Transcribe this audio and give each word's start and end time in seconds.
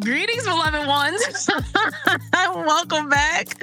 Greetings, 0.00 0.44
beloved 0.44 0.86
ones. 0.86 1.48
Welcome 2.54 3.08
back 3.08 3.58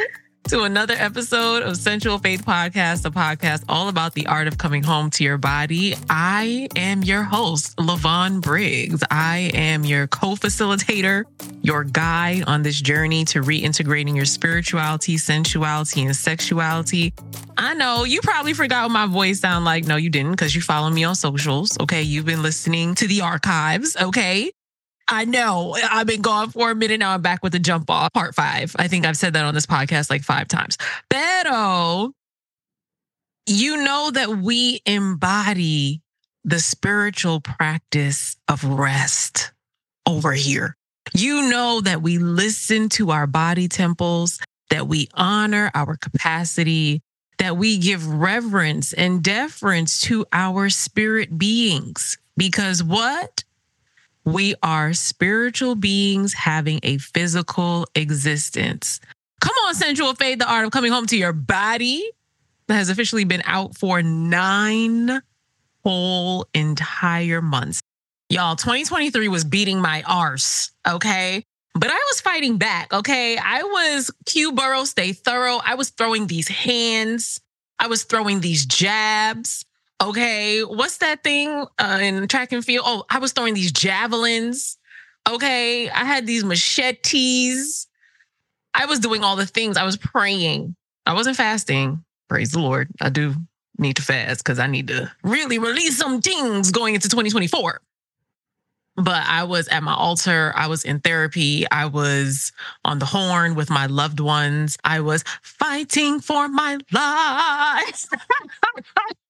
to 0.47 0.63
another 0.63 0.95
episode 0.97 1.61
of 1.61 1.77
Sensual 1.77 2.17
Faith 2.17 2.43
Podcast, 2.43 3.05
a 3.05 3.11
podcast 3.11 3.63
all 3.69 3.87
about 3.87 4.15
the 4.15 4.25
art 4.25 4.47
of 4.47 4.57
coming 4.57 4.81
home 4.81 5.11
to 5.11 5.23
your 5.23 5.37
body. 5.37 5.95
I 6.09 6.69
am 6.75 7.03
your 7.03 7.21
host, 7.21 7.79
Lyvonne 7.79 8.39
Briggs. 8.39 9.03
I 9.11 9.51
am 9.53 9.85
your 9.85 10.07
co 10.07 10.29
facilitator, 10.29 11.25
your 11.61 11.83
guide 11.83 12.45
on 12.47 12.63
this 12.63 12.81
journey 12.81 13.25
to 13.25 13.41
reintegrating 13.41 14.15
your 14.15 14.25
spirituality, 14.25 15.17
sensuality, 15.17 16.03
and 16.03 16.15
sexuality. 16.15 17.13
I 17.57 17.75
know 17.75 18.05
you 18.05 18.21
probably 18.21 18.53
forgot 18.53 18.85
what 18.85 18.91
my 18.91 19.05
voice 19.05 19.39
sound 19.39 19.65
like. 19.65 19.85
No, 19.85 19.97
you 19.97 20.09
didn't 20.09 20.31
because 20.31 20.55
you 20.55 20.61
follow 20.61 20.89
me 20.89 21.03
on 21.03 21.15
socials. 21.15 21.77
Okay. 21.81 22.01
You've 22.01 22.25
been 22.25 22.41
listening 22.41 22.95
to 22.95 23.07
the 23.07 23.21
archives. 23.21 23.95
Okay. 23.95 24.51
I 25.07 25.25
know. 25.25 25.75
I've 25.83 26.07
been 26.07 26.21
gone 26.21 26.49
for 26.49 26.71
a 26.71 26.75
minute 26.75 26.99
now. 26.99 27.13
I'm 27.13 27.21
back 27.21 27.43
with 27.43 27.51
the 27.51 27.59
jump 27.59 27.89
off 27.89 28.13
part 28.13 28.35
five. 28.35 28.75
I 28.77 28.87
think 28.87 29.05
I've 29.05 29.17
said 29.17 29.33
that 29.33 29.45
on 29.45 29.53
this 29.53 29.65
podcast 29.65 30.09
like 30.09 30.23
five 30.23 30.47
times. 30.47 30.77
Pero 31.09 32.13
you 33.45 33.83
know 33.83 34.11
that 34.11 34.29
we 34.29 34.81
embody 34.85 36.01
the 36.45 36.59
spiritual 36.59 37.41
practice 37.41 38.37
of 38.47 38.63
rest 38.63 39.51
over 40.05 40.33
here. 40.33 40.75
You 41.13 41.49
know 41.49 41.81
that 41.81 42.01
we 42.01 42.17
listen 42.17 42.89
to 42.89 43.11
our 43.11 43.27
body 43.27 43.67
temples, 43.67 44.39
that 44.69 44.87
we 44.87 45.09
honor 45.13 45.71
our 45.75 45.97
capacity, 45.97 47.01
that 47.39 47.57
we 47.57 47.77
give 47.77 48.07
reverence 48.07 48.93
and 48.93 49.21
deference 49.23 50.01
to 50.03 50.25
our 50.31 50.69
spirit 50.69 51.37
beings. 51.37 52.17
Because 52.37 52.83
what? 52.83 53.43
We 54.25 54.55
are 54.63 54.93
spiritual 54.93 55.75
beings 55.75 56.33
having 56.33 56.79
a 56.83 56.97
physical 56.97 57.87
existence. 57.95 58.99
Come 59.41 59.55
on, 59.67 59.75
Sensual 59.75 60.15
Faith, 60.15 60.39
the 60.39 60.49
art 60.49 60.65
of 60.65 60.71
coming 60.71 60.91
home 60.91 61.05
to 61.07 61.17
your 61.17 61.33
body 61.33 62.09
that 62.67 62.75
has 62.75 62.89
officially 62.89 63.25
been 63.25 63.43
out 63.45 63.77
for 63.77 64.01
nine 64.01 65.21
whole 65.83 66.47
entire 66.53 67.41
months. 67.41 67.81
Y'all, 68.29 68.55
2023 68.55 69.27
was 69.27 69.43
beating 69.43 69.81
my 69.81 70.01
arse, 70.07 70.71
okay? 70.87 71.43
But 71.75 71.89
I 71.89 71.99
was 72.07 72.21
fighting 72.21 72.57
back, 72.57 72.93
okay? 72.93 73.37
I 73.37 73.63
was 73.63 74.09
Q 74.25 74.53
Burrow, 74.53 74.85
stay 74.85 75.11
thorough. 75.11 75.59
I 75.63 75.75
was 75.75 75.89
throwing 75.89 76.27
these 76.27 76.47
hands, 76.47 77.41
I 77.79 77.87
was 77.87 78.03
throwing 78.03 78.39
these 78.39 78.65
jabs. 78.65 79.65
Okay, 80.01 80.61
what's 80.61 80.97
that 80.97 81.23
thing 81.23 81.65
uh, 81.79 81.99
in 82.01 82.27
track 82.27 82.51
and 82.51 82.63
field? 82.63 82.85
Oh, 82.87 83.05
I 83.09 83.19
was 83.19 83.31
throwing 83.31 83.53
these 83.53 83.71
javelins. 83.71 84.77
Okay, 85.29 85.89
I 85.89 86.03
had 86.03 86.25
these 86.25 86.43
machetes. 86.43 87.87
I 88.73 88.85
was 88.85 88.99
doing 88.99 89.23
all 89.23 89.35
the 89.35 89.45
things. 89.45 89.77
I 89.77 89.83
was 89.83 89.97
praying. 89.97 90.75
I 91.05 91.13
wasn't 91.13 91.37
fasting. 91.37 92.03
Praise 92.27 92.51
the 92.51 92.59
Lord. 92.59 92.89
I 92.99 93.09
do 93.09 93.35
need 93.77 93.95
to 93.97 94.01
fast 94.01 94.43
because 94.43 94.59
I 94.59 94.67
need 94.67 94.87
to 94.87 95.11
really 95.23 95.59
release 95.59 95.97
some 95.97 96.21
things 96.21 96.71
going 96.71 96.95
into 96.95 97.07
2024. 97.09 97.79
But 98.95 99.23
I 99.25 99.43
was 99.43 99.67
at 99.69 99.81
my 99.81 99.93
altar. 99.93 100.53
I 100.55 100.67
was 100.67 100.83
in 100.83 100.99
therapy. 100.99 101.65
I 101.71 101.87
was 101.87 102.51
on 102.85 102.99
the 102.99 103.05
horn 103.05 103.55
with 103.55 103.69
my 103.69 103.87
loved 103.87 104.19
ones. 104.19 104.77
I 104.83 104.99
was 104.99 105.23
fighting 105.41 106.19
for 106.19 106.47
my 106.47 106.77
life. 106.91 108.07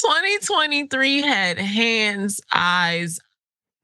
2023 0.00 1.22
had 1.22 1.58
hands, 1.58 2.40
eyes, 2.52 3.20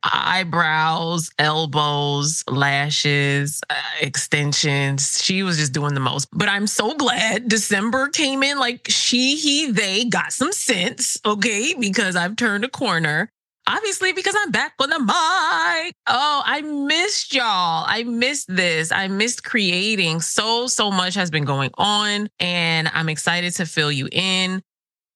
eyebrows, 0.03 1.31
elbows, 1.39 2.45
lashes, 2.49 3.61
uh, 3.69 3.75
extensions. 4.01 5.23
She 5.23 5.43
was 5.43 5.59
just 5.59 5.73
doing 5.73 5.95
the 5.95 6.01
most. 6.01 6.29
But 6.33 6.49
I'm 6.49 6.67
so 6.67 6.95
glad 6.95 7.49
December 7.49 8.09
came 8.09 8.43
in 8.43 8.59
like 8.59 8.87
she, 8.89 9.37
he, 9.37 9.71
they 9.71 10.05
got 10.05 10.33
some 10.33 10.53
sense, 10.53 11.19
okay? 11.25 11.75
Because 11.79 12.17
I've 12.17 12.37
turned 12.37 12.65
a 12.65 12.69
corner. 12.69 13.31
Obviously, 13.71 14.15
because 14.15 14.35
I'm 14.39 14.51
back 14.51 14.73
on 14.81 14.89
the 14.89 14.99
mic. 14.99 15.95
Oh, 16.07 16.43
I 16.47 16.63
missed 16.63 17.35
y'all. 17.35 17.85
I 17.87 18.03
missed 18.03 18.47
this. 18.49 18.91
I 18.91 19.09
missed 19.09 19.45
creating. 19.45 20.23
So, 20.23 20.69
so 20.69 20.91
much 20.91 21.15
has 21.17 21.31
been 21.31 21.45
going 21.45 21.71
on, 21.77 22.31
and 22.41 22.91
I'm 22.95 23.11
excited 23.11 23.55
to 23.57 23.67
fill 23.67 23.93
you 23.93 24.09
in. 24.11 24.63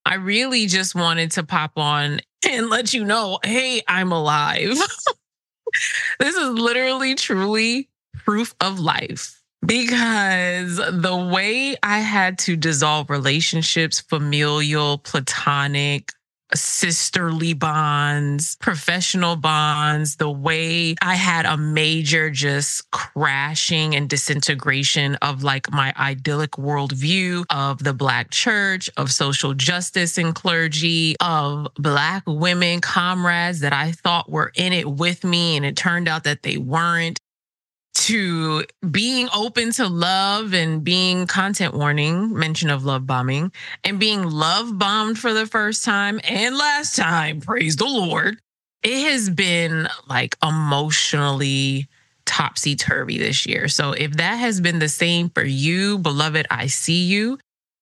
I 0.05 0.17
really 0.17 0.67
just 0.67 0.95
wanted 0.95 1.31
to 1.33 1.43
pop 1.43 1.73
on 1.77 2.21
and 2.49 2.69
let 2.69 2.93
you 2.93 3.05
know 3.05 3.39
hey, 3.45 3.83
I'm 3.89 4.13
alive. 4.13 4.77
this 6.19 6.37
is 6.37 6.49
literally, 6.51 7.15
truly 7.15 7.89
proof 8.25 8.55
of 8.61 8.79
life 8.79 9.43
because 9.65 10.77
the 10.77 11.31
way 11.33 11.77
I 11.83 12.01
had 12.01 12.39
to 12.41 12.57
dissolve 12.57 13.11
relationships, 13.11 14.01
familial, 14.01 14.99
platonic, 14.99 16.13
sisterly 16.55 17.53
bonds, 17.53 18.57
professional 18.57 19.37
bonds, 19.37 20.17
the 20.17 20.31
way 20.31 20.95
I 21.03 21.15
had 21.15 21.47
a 21.47 21.57
major 21.57 22.31
just 22.31 22.91
crashing 22.91 23.95
and 23.95 24.09
disintegration 24.09 25.17
of 25.17 25.43
like 25.43 25.71
my 25.71 25.93
idyllic 25.99 26.53
worldview 26.53 27.45
of 27.51 27.83
the 27.83 27.95
Black 27.95 28.31
church, 28.31 28.91
of 28.97 29.11
social 29.11 29.55
justice 29.55 30.19
and 30.19 30.35
clergy, 30.35 31.17
of 31.21 31.69
Black 31.75 32.23
women 32.27 32.81
comrades 32.81 33.61
that 33.61 33.73
I 33.73 33.93
thought 33.93 34.31
were 34.31 34.53
in 34.55 34.73
it 34.73 34.89
with 34.89 35.25
me. 35.25 35.57
And 35.57 35.65
it 35.65 35.77
turned 35.77 36.09
out 36.09 36.25
that 36.25 36.43
they 36.43 36.59
weren't 36.59 37.21
to 37.95 38.65
being 38.91 39.29
open 39.35 39.71
to 39.73 39.87
love 39.87 40.55
and 40.55 40.83
being 40.83 41.27
content 41.27 41.75
warning, 41.75 42.37
mention 42.37 42.71
of 42.71 42.85
love 42.85 43.07
bombing, 43.07 43.53
and 43.85 44.01
being 44.01 44.29
love 44.29 44.79
bombed 44.79 45.19
for 45.19 45.33
the 45.33 45.47
first 45.47 45.85
time 45.85 46.21
and 46.25 46.57
last 46.57 46.97
time, 46.97 47.41
praise 47.41 47.77
the 47.77 47.87
Lord. 47.87 48.39
It 48.83 49.11
has 49.11 49.31
been 49.31 49.89
like 50.09 50.37
emotionally 50.43 51.89
topsy 52.25 52.75
turvy 52.77 53.19
this 53.19 53.47
year. 53.47 53.69
So 53.69 53.93
if 53.93 54.17
that 54.17 54.35
has 54.35 54.61
been 54.61 54.79
the 54.79 54.89
same 54.89 55.29
for 55.29 55.45
you, 55.45 55.99
beloved, 55.99 56.47
I 56.51 56.67
see 56.67 57.05
you. 57.05 57.39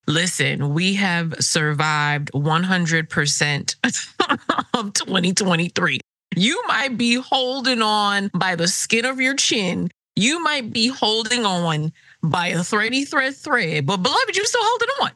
Listen, 0.06 0.74
we 0.74 0.94
have 0.94 1.34
survived 1.40 2.30
100% 2.34 3.76
of 4.74 4.92
2023. 4.92 6.00
You 6.36 6.62
might 6.66 6.96
be 6.96 7.14
holding 7.14 7.82
on 7.82 8.30
by 8.34 8.56
the 8.56 8.68
skin 8.68 9.04
of 9.04 9.20
your 9.20 9.34
chin 9.34 9.90
you 10.16 10.42
might 10.42 10.72
be 10.72 10.88
holding 10.88 11.44
on 11.44 11.92
by 12.22 12.48
a 12.48 12.62
thready 12.62 13.04
thread 13.04 13.36
thread, 13.36 13.86
but 13.86 13.98
beloved, 13.98 14.36
you're 14.36 14.44
still 14.44 14.60
holding 14.62 14.88
on. 15.00 15.10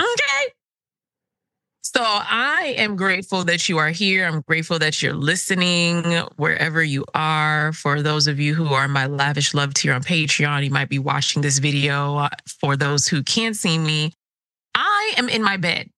Okay. 0.00 0.52
So 1.84 2.00
I 2.02 2.74
am 2.78 2.96
grateful 2.96 3.44
that 3.44 3.68
you 3.68 3.76
are 3.76 3.90
here. 3.90 4.26
I'm 4.26 4.40
grateful 4.42 4.78
that 4.78 5.02
you're 5.02 5.12
listening 5.12 6.04
wherever 6.36 6.82
you 6.82 7.04
are. 7.14 7.72
For 7.74 8.00
those 8.00 8.26
of 8.28 8.40
you 8.40 8.54
who 8.54 8.68
are 8.68 8.88
my 8.88 9.06
lavish 9.06 9.52
love 9.52 9.74
tier 9.74 9.92
on 9.92 10.02
Patreon, 10.02 10.64
you 10.64 10.70
might 10.70 10.88
be 10.88 10.98
watching 10.98 11.42
this 11.42 11.58
video. 11.58 12.16
Uh, 12.16 12.28
for 12.46 12.76
those 12.76 13.06
who 13.06 13.22
can't 13.22 13.54
see 13.54 13.78
me, 13.78 14.14
I 14.74 15.12
am 15.18 15.28
in 15.28 15.42
my 15.42 15.58
bed. 15.58 15.90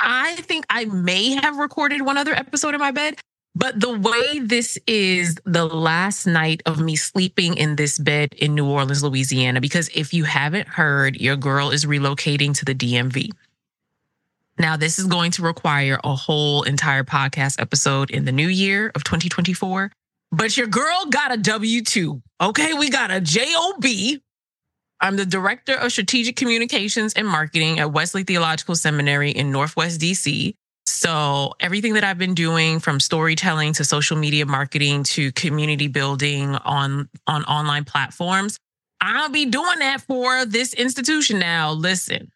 I 0.00 0.36
think 0.36 0.64
I 0.70 0.86
may 0.86 1.32
have 1.32 1.58
recorded 1.58 2.00
one 2.02 2.16
other 2.16 2.32
episode 2.32 2.74
in 2.74 2.80
my 2.80 2.92
bed, 2.92 3.20
but 3.54 3.78
the 3.78 3.98
way 3.98 4.38
this 4.38 4.78
is 4.86 5.36
the 5.44 5.66
last 5.66 6.26
night 6.26 6.62
of 6.64 6.80
me 6.80 6.96
sleeping 6.96 7.56
in 7.56 7.76
this 7.76 7.98
bed 7.98 8.32
in 8.34 8.54
New 8.54 8.66
Orleans, 8.66 9.02
Louisiana, 9.02 9.60
because 9.60 9.90
if 9.94 10.14
you 10.14 10.24
haven't 10.24 10.68
heard, 10.68 11.16
your 11.16 11.36
girl 11.36 11.70
is 11.70 11.84
relocating 11.84 12.54
to 12.54 12.64
the 12.64 12.74
DMV. 12.74 13.30
Now, 14.58 14.76
this 14.76 14.98
is 14.98 15.06
going 15.06 15.32
to 15.32 15.42
require 15.42 15.98
a 16.04 16.14
whole 16.14 16.62
entire 16.62 17.04
podcast 17.04 17.60
episode 17.60 18.10
in 18.10 18.24
the 18.24 18.32
new 18.32 18.48
year 18.48 18.90
of 18.94 19.04
2024. 19.04 19.90
But 20.30 20.56
your 20.56 20.66
girl 20.66 21.06
got 21.10 21.32
a 21.32 21.36
W 21.36 21.82
2. 21.82 22.22
Okay. 22.40 22.72
We 22.74 22.88
got 22.88 23.10
a 23.10 23.20
JOB. 23.20 24.20
I'm 25.00 25.16
the 25.16 25.26
director 25.26 25.74
of 25.74 25.90
strategic 25.92 26.36
communications 26.36 27.12
and 27.14 27.26
marketing 27.26 27.80
at 27.80 27.92
Wesley 27.92 28.22
Theological 28.22 28.76
Seminary 28.76 29.30
in 29.30 29.50
Northwest 29.50 30.00
DC. 30.00 30.54
So, 30.84 31.54
everything 31.60 31.94
that 31.94 32.04
I've 32.04 32.18
been 32.18 32.34
doing 32.34 32.80
from 32.80 32.98
storytelling 32.98 33.72
to 33.74 33.84
social 33.84 34.16
media 34.16 34.46
marketing 34.46 35.04
to 35.04 35.30
community 35.32 35.88
building 35.88 36.54
on 36.56 37.08
on 37.26 37.44
online 37.44 37.84
platforms, 37.84 38.58
I'll 39.00 39.30
be 39.30 39.46
doing 39.46 39.78
that 39.80 40.00
for 40.02 40.44
this 40.44 40.74
institution 40.74 41.38
now. 41.38 41.72
Listen. 41.72 42.30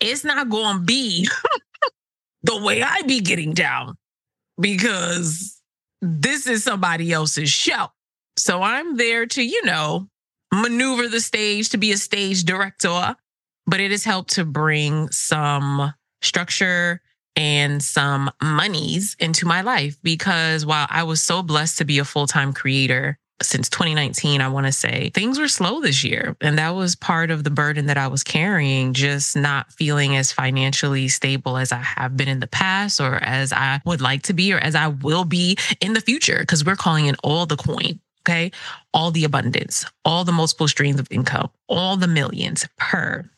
It's 0.00 0.24
not 0.24 0.48
going 0.48 0.78
to 0.78 0.82
be 0.82 1.28
the 2.42 2.60
way 2.60 2.82
I 2.82 3.02
be 3.02 3.20
getting 3.20 3.52
down 3.52 3.96
because 4.60 5.60
this 6.00 6.46
is 6.46 6.64
somebody 6.64 7.12
else's 7.12 7.50
show. 7.50 7.86
So 8.36 8.62
I'm 8.62 8.96
there 8.96 9.26
to, 9.26 9.42
you 9.42 9.64
know, 9.64 10.08
maneuver 10.52 11.08
the 11.08 11.20
stage 11.20 11.70
to 11.70 11.78
be 11.78 11.92
a 11.92 11.96
stage 11.96 12.44
director, 12.44 13.14
but 13.66 13.80
it 13.80 13.90
has 13.90 14.04
helped 14.04 14.34
to 14.34 14.44
bring 14.44 15.10
some 15.10 15.94
structure 16.22 17.00
and 17.36 17.82
some 17.82 18.30
monies 18.42 19.16
into 19.18 19.46
my 19.46 19.62
life 19.62 19.98
because 20.02 20.66
while 20.66 20.86
I 20.90 21.02
was 21.04 21.22
so 21.22 21.42
blessed 21.42 21.78
to 21.78 21.84
be 21.84 21.98
a 21.98 22.04
full 22.04 22.26
time 22.26 22.52
creator 22.52 23.18
since 23.40 23.68
2019, 23.68 24.40
I 24.40 24.48
want 24.48 24.66
to 24.66 24.72
say 24.72 25.10
things 25.10 25.38
were 25.38 25.48
slow 25.48 25.80
this 25.80 26.04
year. 26.04 26.36
And 26.40 26.58
that 26.58 26.74
was 26.74 26.94
part 26.94 27.30
of 27.30 27.44
the 27.44 27.50
burden 27.50 27.86
that 27.86 27.98
I 27.98 28.06
was 28.06 28.22
carrying, 28.22 28.92
just 28.92 29.36
not 29.36 29.72
feeling 29.72 30.16
as 30.16 30.30
financially 30.32 31.08
stable 31.08 31.56
as 31.56 31.72
I 31.72 31.78
have 31.78 32.16
been 32.16 32.28
in 32.28 32.40
the 32.40 32.46
past 32.46 33.00
or 33.00 33.16
as 33.16 33.52
I 33.52 33.80
would 33.84 34.00
like 34.00 34.22
to 34.24 34.32
be 34.32 34.52
or 34.52 34.58
as 34.58 34.74
I 34.74 34.88
will 34.88 35.24
be 35.24 35.56
in 35.80 35.94
the 35.94 36.00
future, 36.00 36.38
because 36.38 36.64
we're 36.64 36.76
calling 36.76 37.06
in 37.06 37.16
all 37.24 37.46
the 37.46 37.56
coin. 37.56 38.00
Okay. 38.20 38.52
All 38.94 39.10
the 39.10 39.24
abundance, 39.24 39.84
all 40.04 40.24
the 40.24 40.30
multiple 40.30 40.68
streams 40.68 41.00
of 41.00 41.08
income, 41.10 41.50
all 41.68 41.96
the 41.96 42.06
millions 42.06 42.68
per 42.76 43.28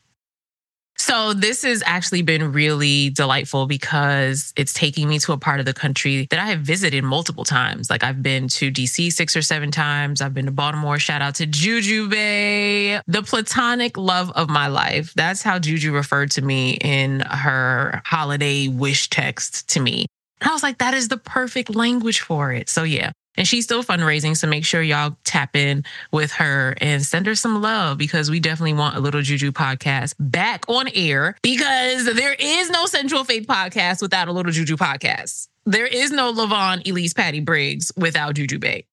so 1.15 1.33
this 1.33 1.63
has 1.63 1.81
actually 1.87 2.23
been 2.23 2.51
really 2.51 3.11
delightful 3.11 3.67
because 3.67 4.53
it's 4.57 4.73
taking 4.73 5.09
me 5.09 5.21
to 5.21 5.33
a 5.33 5.39
part 5.39 5.61
of 5.61 5.67
the 5.67 5.73
country 5.73 6.27
that 6.31 6.41
I 6.41 6.47
have 6.47 6.61
visited 6.61 7.05
multiple 7.05 7.45
times. 7.45 7.89
Like 7.89 8.03
I've 8.03 8.21
been 8.21 8.49
to 8.49 8.73
DC 8.73 9.13
six 9.13 9.37
or 9.37 9.43
seven 9.43 9.71
times. 9.71 10.21
I've 10.21 10.35
been 10.35 10.47
to 10.47 10.51
Baltimore. 10.51 10.99
Shout 10.99 11.23
out 11.23 11.37
to 11.37 11.47
Juju 11.47 12.09
Bae, 12.09 13.01
the 13.07 13.23
platonic 13.23 13.97
love 13.97 14.33
of 14.33 14.51
my 14.51 14.67
life. 14.67 15.15
That's 15.15 15.41
how 15.41 15.61
Juju 15.61 15.93
referred 15.93 16.33
to 16.33 16.43
me 16.43 16.79
in 16.81 17.21
her 17.21 18.03
holiday 18.05 18.67
wish 18.67 19.09
text 19.09 19.69
to 19.69 19.81
me. 19.81 20.07
And 20.41 20.51
I 20.51 20.53
was 20.53 20.65
like, 20.65 20.79
that 20.79 20.95
is 20.95 21.07
the 21.07 21.17
perfect 21.17 21.77
language 21.77 22.23
for 22.23 22.53
it. 22.53 22.69
So 22.69 22.83
yeah, 22.83 23.13
and 23.37 23.47
she's 23.47 23.65
still 23.65 23.83
fundraising. 23.83 24.37
So 24.37 24.47
make 24.47 24.65
sure 24.65 24.83
y'all 24.83 25.17
tap 25.25 25.57
in 25.57 25.85
with 26.13 26.33
her 26.33 26.75
and 26.81 27.05
send 27.05 27.27
her 27.27 27.35
some 27.35 27.61
love 27.61 27.99
because 27.99 28.31
we 28.31 28.41
definitely 28.41 28.75
want 28.75 28.97
a 28.97 29.01
little 29.01 29.23
Juju 29.23 29.53
podcast 29.53 30.15
back 30.19 30.69
on 30.69 30.89
air 30.95 31.37
because 31.43 32.05
there 32.15 32.35
is 32.35 32.71
no 32.71 32.87
Sensual 32.87 33.25
Faith 33.25 33.47
podcast 33.47 34.03
without 34.03 34.29
a 34.29 34.33
little 34.33 34.53
Juju 34.53 34.77
podcast. 34.77 35.49
There 35.67 35.87
is 35.87 36.11
no 36.11 36.31
Lyvonne 36.31 36.83
Elise 36.87 37.15
Patty 37.15 37.41
Briggs 37.41 37.91
without 37.97 38.35
Juju 38.35 38.59
Bae. 38.59 38.85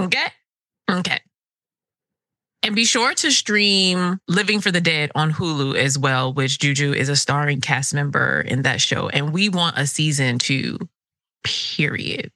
Okay? 0.00 0.26
Okay. 0.90 1.20
And 2.62 2.74
be 2.74 2.86
sure 2.86 3.12
to 3.12 3.30
stream 3.30 4.18
Living 4.26 4.62
for 4.62 4.70
the 4.70 4.80
Dead 4.80 5.12
on 5.14 5.32
Hulu 5.32 5.76
as 5.76 5.98
well, 5.98 6.32
which 6.32 6.58
Juju 6.58 6.94
is 6.94 7.10
a 7.10 7.16
starring 7.16 7.60
cast 7.60 7.92
member 7.92 8.40
in 8.40 8.62
that 8.62 8.80
show. 8.80 9.10
And 9.10 9.34
we 9.34 9.50
want 9.50 9.76
a 9.76 9.86
season 9.86 10.38
two, 10.38 10.78
period. 11.44 12.32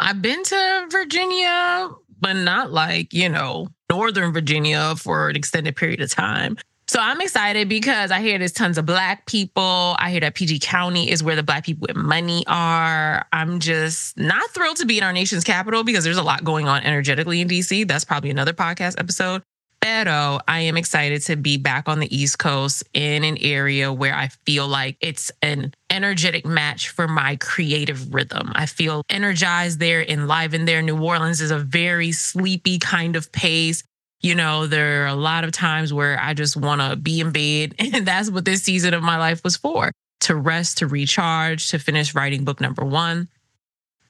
I've 0.00 0.22
been 0.22 0.42
to 0.44 0.86
Virginia, 0.90 1.90
but 2.20 2.34
not 2.34 2.72
like, 2.72 3.12
you 3.12 3.28
know, 3.28 3.68
Northern 3.90 4.32
Virginia 4.32 4.94
for 4.96 5.28
an 5.28 5.36
extended 5.36 5.76
period 5.76 6.00
of 6.00 6.10
time. 6.10 6.56
So 6.86 7.00
I'm 7.00 7.20
excited 7.20 7.68
because 7.68 8.10
I 8.10 8.20
hear 8.20 8.38
there's 8.38 8.52
tons 8.52 8.78
of 8.78 8.86
black 8.86 9.26
people. 9.26 9.94
I 9.98 10.10
hear 10.10 10.20
that 10.20 10.34
PG 10.34 10.60
County 10.60 11.10
is 11.10 11.22
where 11.22 11.36
the 11.36 11.42
black 11.42 11.66
people 11.66 11.86
with 11.86 11.96
money 11.96 12.44
are. 12.46 13.26
I'm 13.30 13.60
just 13.60 14.16
not 14.16 14.48
thrilled 14.50 14.78
to 14.78 14.86
be 14.86 14.96
in 14.96 15.04
our 15.04 15.12
nation's 15.12 15.44
capital 15.44 15.84
because 15.84 16.02
there's 16.04 16.16
a 16.16 16.22
lot 16.22 16.44
going 16.44 16.66
on 16.66 16.82
energetically 16.84 17.42
in 17.42 17.48
DC. 17.48 17.86
That's 17.86 18.06
probably 18.06 18.30
another 18.30 18.54
podcast 18.54 18.98
episode. 18.98 19.42
Pero 19.80 20.40
I 20.46 20.60
am 20.60 20.76
excited 20.76 21.22
to 21.22 21.36
be 21.36 21.56
back 21.56 21.88
on 21.88 22.00
the 22.00 22.14
East 22.14 22.38
Coast 22.38 22.84
in 22.94 23.24
an 23.24 23.38
area 23.38 23.92
where 23.92 24.14
I 24.14 24.28
feel 24.44 24.66
like 24.66 24.96
it's 25.00 25.30
an 25.40 25.72
energetic 25.88 26.44
match 26.44 26.88
for 26.88 27.06
my 27.08 27.36
creative 27.36 28.12
rhythm. 28.12 28.52
I 28.54 28.66
feel 28.66 29.02
energized 29.08 29.78
there, 29.78 30.02
enlivened 30.02 30.66
there. 30.66 30.82
New 30.82 31.00
Orleans 31.00 31.40
is 31.40 31.50
a 31.50 31.58
very 31.58 32.12
sleepy 32.12 32.78
kind 32.78 33.16
of 33.16 33.30
pace. 33.32 33.82
You 34.20 34.34
know, 34.34 34.66
there 34.66 35.04
are 35.04 35.06
a 35.06 35.14
lot 35.14 35.44
of 35.44 35.52
times 35.52 35.92
where 35.92 36.18
I 36.20 36.34
just 36.34 36.56
want 36.56 36.80
to 36.80 36.96
be 36.96 37.20
in 37.20 37.30
bed. 37.30 37.74
And 37.94 38.06
that's 38.06 38.30
what 38.30 38.44
this 38.44 38.64
season 38.64 38.94
of 38.94 39.02
my 39.02 39.16
life 39.16 39.42
was 39.44 39.56
for 39.56 39.92
to 40.20 40.34
rest, 40.34 40.78
to 40.78 40.86
recharge, 40.86 41.68
to 41.68 41.78
finish 41.78 42.14
writing 42.14 42.44
book 42.44 42.60
number 42.60 42.84
one. 42.84 43.28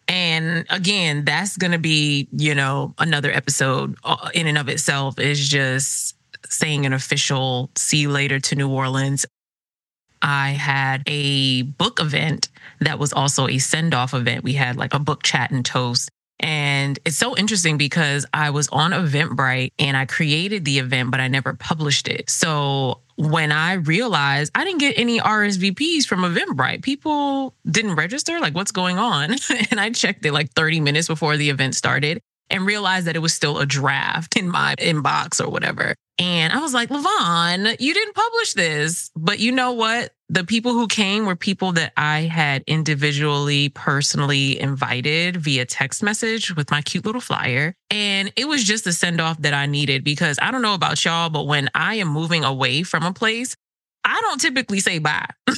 And 0.08 0.64
again, 0.70 1.24
that's 1.24 1.56
going 1.56 1.72
to 1.72 1.78
be, 1.78 2.28
you 2.32 2.54
know, 2.54 2.94
another 2.98 3.30
episode 3.30 3.96
uh, 4.04 4.30
in 4.34 4.46
and 4.46 4.56
of 4.56 4.68
itself 4.68 5.18
is 5.18 5.48
just 5.48 6.16
saying 6.48 6.86
an 6.86 6.94
official 6.94 7.70
see 7.76 7.98
you 7.98 8.10
later 8.10 8.40
to 8.40 8.56
New 8.56 8.70
Orleans. 8.70 9.26
I 10.22 10.50
had 10.50 11.02
a 11.06 11.62
book 11.62 12.00
event 12.00 12.48
that 12.80 12.98
was 12.98 13.12
also 13.12 13.46
a 13.46 13.58
send 13.58 13.94
off 13.94 14.14
event. 14.14 14.44
We 14.44 14.54
had 14.54 14.76
like 14.76 14.94
a 14.94 14.98
book 14.98 15.22
chat 15.22 15.50
and 15.50 15.64
toast. 15.64 16.10
And 16.40 16.98
it's 17.04 17.16
so 17.16 17.36
interesting 17.36 17.78
because 17.78 18.24
I 18.32 18.50
was 18.50 18.68
on 18.68 18.92
Eventbrite 18.92 19.72
and 19.78 19.96
I 19.96 20.06
created 20.06 20.64
the 20.64 20.78
event, 20.78 21.10
but 21.10 21.20
I 21.20 21.28
never 21.28 21.54
published 21.54 22.06
it. 22.06 22.30
So 22.30 23.00
when 23.16 23.50
I 23.50 23.74
realized 23.74 24.52
I 24.54 24.64
didn't 24.64 24.78
get 24.78 24.96
any 24.96 25.18
RSVPs 25.18 26.06
from 26.06 26.20
Eventbrite, 26.20 26.82
people 26.82 27.54
didn't 27.68 27.96
register. 27.96 28.38
Like, 28.38 28.54
what's 28.54 28.70
going 28.70 28.98
on? 28.98 29.34
and 29.70 29.80
I 29.80 29.90
checked 29.90 30.24
it 30.24 30.32
like 30.32 30.52
30 30.52 30.80
minutes 30.80 31.08
before 31.08 31.36
the 31.36 31.50
event 31.50 31.74
started 31.74 32.20
and 32.50 32.64
realized 32.64 33.06
that 33.06 33.16
it 33.16 33.20
was 33.20 33.34
still 33.34 33.58
a 33.58 33.66
draft 33.66 34.36
in 34.36 34.48
my 34.48 34.76
inbox 34.76 35.44
or 35.44 35.50
whatever. 35.50 35.94
And 36.18 36.52
I 36.52 36.58
was 36.58 36.74
like, 36.74 36.90
Lyvonne, 36.90 37.76
you 37.78 37.94
didn't 37.94 38.14
publish 38.14 38.54
this. 38.54 39.10
But 39.14 39.38
you 39.38 39.52
know 39.52 39.72
what? 39.72 40.12
The 40.28 40.44
people 40.44 40.72
who 40.72 40.88
came 40.88 41.26
were 41.26 41.36
people 41.36 41.72
that 41.72 41.92
I 41.96 42.22
had 42.22 42.64
individually, 42.66 43.68
personally 43.70 44.60
invited 44.60 45.36
via 45.36 45.64
text 45.64 46.02
message 46.02 46.54
with 46.54 46.70
my 46.70 46.82
cute 46.82 47.06
little 47.06 47.20
flyer. 47.20 47.74
And 47.90 48.32
it 48.36 48.48
was 48.48 48.64
just 48.64 48.86
a 48.86 48.92
send 48.92 49.20
off 49.20 49.40
that 49.42 49.54
I 49.54 49.66
needed 49.66 50.02
because 50.02 50.38
I 50.42 50.50
don't 50.50 50.60
know 50.60 50.74
about 50.74 51.02
y'all, 51.04 51.30
but 51.30 51.46
when 51.46 51.70
I 51.74 51.94
am 51.96 52.08
moving 52.08 52.44
away 52.44 52.82
from 52.82 53.04
a 53.04 53.12
place, 53.12 53.56
I 54.04 54.20
don't 54.22 54.40
typically 54.40 54.80
say 54.80 54.98
bye. 54.98 55.28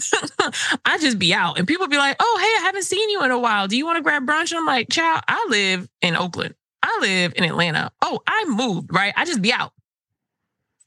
I 0.85 0.99
just 0.99 1.19
be 1.19 1.33
out 1.33 1.59
and 1.59 1.67
people 1.67 1.89
be 1.89 1.97
like, 1.97 2.17
oh, 2.21 2.39
hey, 2.41 2.63
I 2.63 2.67
haven't 2.67 2.85
seen 2.85 3.09
you 3.11 3.25
in 3.25 3.31
a 3.31 3.39
while. 3.39 3.67
Do 3.67 3.77
you 3.77 3.87
want 3.87 3.97
to 3.97 4.03
grab 4.03 4.27
brunch? 4.27 4.51
And 4.51 4.59
I'm 4.59 4.67
like, 4.67 4.89
child, 4.91 5.23
I 5.27 5.47
live 5.49 5.89
in 6.03 6.17
Oakland. 6.17 6.55
I 6.83 6.99
live 7.01 7.33
in 7.37 7.45
Atlanta. 7.45 7.93
Oh, 8.03 8.21
I 8.27 8.45
moved, 8.49 8.93
right? 8.93 9.13
I 9.17 9.25
just 9.25 9.43
be 9.43 9.53
out. 9.53 9.73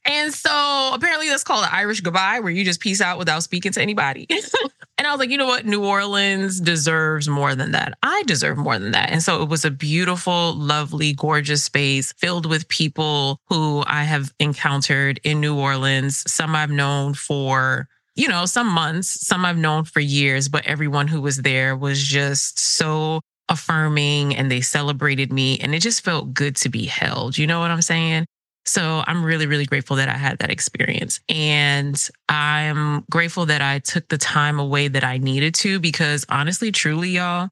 And 0.04 0.32
so 0.32 0.90
apparently 0.92 1.28
that's 1.28 1.44
called 1.44 1.64
an 1.64 1.70
Irish 1.72 2.00
goodbye, 2.00 2.40
where 2.40 2.52
you 2.52 2.64
just 2.64 2.80
peace 2.80 3.00
out 3.00 3.18
without 3.18 3.42
speaking 3.42 3.72
to 3.72 3.80
anybody. 3.80 4.26
and 4.98 5.06
I 5.06 5.10
was 5.10 5.18
like, 5.18 5.30
you 5.30 5.38
know 5.38 5.46
what? 5.46 5.64
New 5.64 5.84
Orleans 5.84 6.60
deserves 6.60 7.28
more 7.28 7.54
than 7.54 7.72
that. 7.72 7.94
I 8.02 8.22
deserve 8.26 8.58
more 8.58 8.78
than 8.78 8.92
that. 8.92 9.10
And 9.10 9.22
so 9.22 9.42
it 9.42 9.48
was 9.48 9.64
a 9.64 9.70
beautiful, 9.70 10.54
lovely, 10.54 11.14
gorgeous 11.14 11.64
space 11.64 12.12
filled 12.18 12.46
with 12.46 12.68
people 12.68 13.40
who 13.48 13.82
I 13.86 14.04
have 14.04 14.32
encountered 14.38 15.20
in 15.24 15.40
New 15.40 15.58
Orleans. 15.58 16.30
Some 16.30 16.54
I've 16.54 16.70
known 16.70 17.14
for 17.14 17.88
you 18.16 18.28
know, 18.28 18.46
some 18.46 18.68
months, 18.68 19.26
some 19.26 19.44
I've 19.44 19.58
known 19.58 19.84
for 19.84 19.98
years, 19.98 20.48
but 20.48 20.64
everyone 20.66 21.08
who 21.08 21.20
was 21.20 21.38
there 21.38 21.76
was 21.76 22.00
just 22.00 22.58
so 22.58 23.20
affirming 23.48 24.34
and 24.34 24.50
they 24.50 24.60
celebrated 24.60 25.32
me 25.32 25.58
and 25.58 25.74
it 25.74 25.80
just 25.80 26.04
felt 26.04 26.32
good 26.32 26.56
to 26.56 26.68
be 26.68 26.86
held. 26.86 27.36
You 27.36 27.46
know 27.46 27.60
what 27.60 27.70
I'm 27.70 27.82
saying? 27.82 28.26
So 28.66 29.02
I'm 29.06 29.24
really, 29.24 29.46
really 29.46 29.66
grateful 29.66 29.96
that 29.96 30.08
I 30.08 30.16
had 30.16 30.38
that 30.38 30.50
experience. 30.50 31.20
And 31.28 31.96
I'm 32.28 33.04
grateful 33.10 33.46
that 33.46 33.60
I 33.60 33.80
took 33.80 34.08
the 34.08 34.18
time 34.18 34.58
away 34.58 34.88
that 34.88 35.04
I 35.04 35.18
needed 35.18 35.54
to 35.56 35.78
because 35.78 36.24
honestly, 36.28 36.72
truly, 36.72 37.10
y'all, 37.10 37.50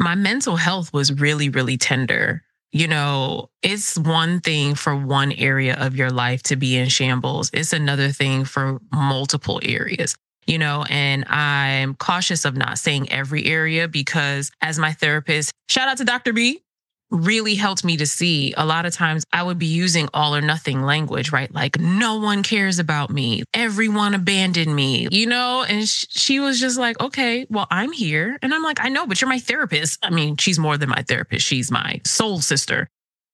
my 0.00 0.14
mental 0.14 0.56
health 0.56 0.92
was 0.92 1.12
really, 1.12 1.48
really 1.48 1.76
tender. 1.76 2.42
You 2.72 2.88
know, 2.88 3.50
it's 3.62 3.98
one 3.98 4.40
thing 4.40 4.74
for 4.74 4.96
one 4.96 5.32
area 5.32 5.76
of 5.78 5.96
your 5.96 6.10
life 6.10 6.42
to 6.44 6.56
be 6.56 6.76
in 6.76 6.88
shambles, 6.88 7.50
it's 7.52 7.72
another 7.72 8.10
thing 8.10 8.44
for 8.44 8.80
multiple 8.92 9.60
areas 9.64 10.16
you 10.46 10.58
know, 10.58 10.84
and 10.90 11.24
I'm 11.28 11.94
cautious 11.94 12.44
of 12.44 12.56
not 12.56 12.78
saying 12.78 13.12
every 13.12 13.46
area 13.46 13.86
because 13.86 14.50
as 14.60 14.80
my 14.80 14.92
therapist, 14.92 15.52
shout 15.68 15.88
out 15.88 15.98
to 15.98 16.04
Dr. 16.04 16.32
B, 16.32 16.60
really 17.10 17.54
helped 17.56 17.84
me 17.84 17.96
to 17.96 18.06
see 18.06 18.54
a 18.56 18.64
lot 18.64 18.86
of 18.86 18.94
times 18.94 19.24
I 19.32 19.42
would 19.42 19.58
be 19.58 19.66
using 19.66 20.08
all 20.14 20.34
or 20.34 20.40
nothing 20.40 20.82
language, 20.82 21.32
right? 21.32 21.52
Like, 21.52 21.78
no 21.78 22.16
one 22.16 22.42
cares 22.42 22.78
about 22.78 23.10
me. 23.10 23.42
Everyone 23.52 24.14
abandoned 24.14 24.74
me, 24.74 25.08
you 25.10 25.26
know? 25.26 25.64
And 25.68 25.88
sh- 25.88 26.06
she 26.10 26.40
was 26.40 26.60
just 26.60 26.78
like, 26.78 27.00
okay, 27.00 27.46
well, 27.50 27.66
I'm 27.70 27.92
here. 27.92 28.38
And 28.42 28.54
I'm 28.54 28.62
like, 28.62 28.78
I 28.80 28.88
know, 28.88 29.06
but 29.06 29.20
you're 29.20 29.28
my 29.28 29.40
therapist. 29.40 29.98
I 30.02 30.10
mean, 30.10 30.36
she's 30.36 30.58
more 30.58 30.76
than 30.76 30.88
my 30.88 31.02
therapist, 31.02 31.46
she's 31.46 31.70
my 31.70 32.00
soul 32.04 32.40
sister. 32.40 32.88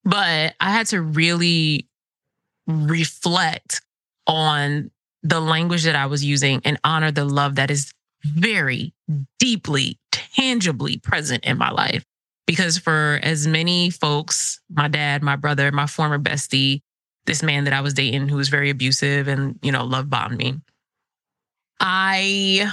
But 0.04 0.54
I 0.60 0.70
had 0.70 0.86
to 0.88 1.02
really 1.02 1.88
reflect 2.66 3.82
on 4.26 4.90
the 5.22 5.40
language 5.40 5.84
that 5.84 5.96
I 5.96 6.06
was 6.06 6.24
using 6.24 6.62
and 6.64 6.78
honor 6.84 7.10
the 7.10 7.24
love 7.24 7.56
that 7.56 7.70
is 7.70 7.92
very 8.24 8.92
deeply, 9.38 9.98
tangibly 10.12 10.98
present 10.98 11.44
in 11.44 11.58
my 11.58 11.70
life. 11.70 12.04
Because 12.46 12.78
for 12.78 13.18
as 13.22 13.46
many 13.46 13.90
folks, 13.90 14.60
my 14.70 14.88
dad, 14.88 15.22
my 15.22 15.36
brother, 15.36 15.72
my 15.72 15.86
former 15.86 16.18
bestie, 16.18 16.80
this 17.26 17.42
man 17.42 17.64
that 17.64 17.72
I 17.72 17.80
was 17.80 17.94
dating 17.94 18.28
who 18.28 18.36
was 18.36 18.48
very 18.48 18.70
abusive 18.70 19.26
and, 19.26 19.58
you 19.62 19.72
know, 19.72 19.84
love 19.84 20.08
bombed 20.08 20.38
me. 20.38 20.60
I 21.80 22.70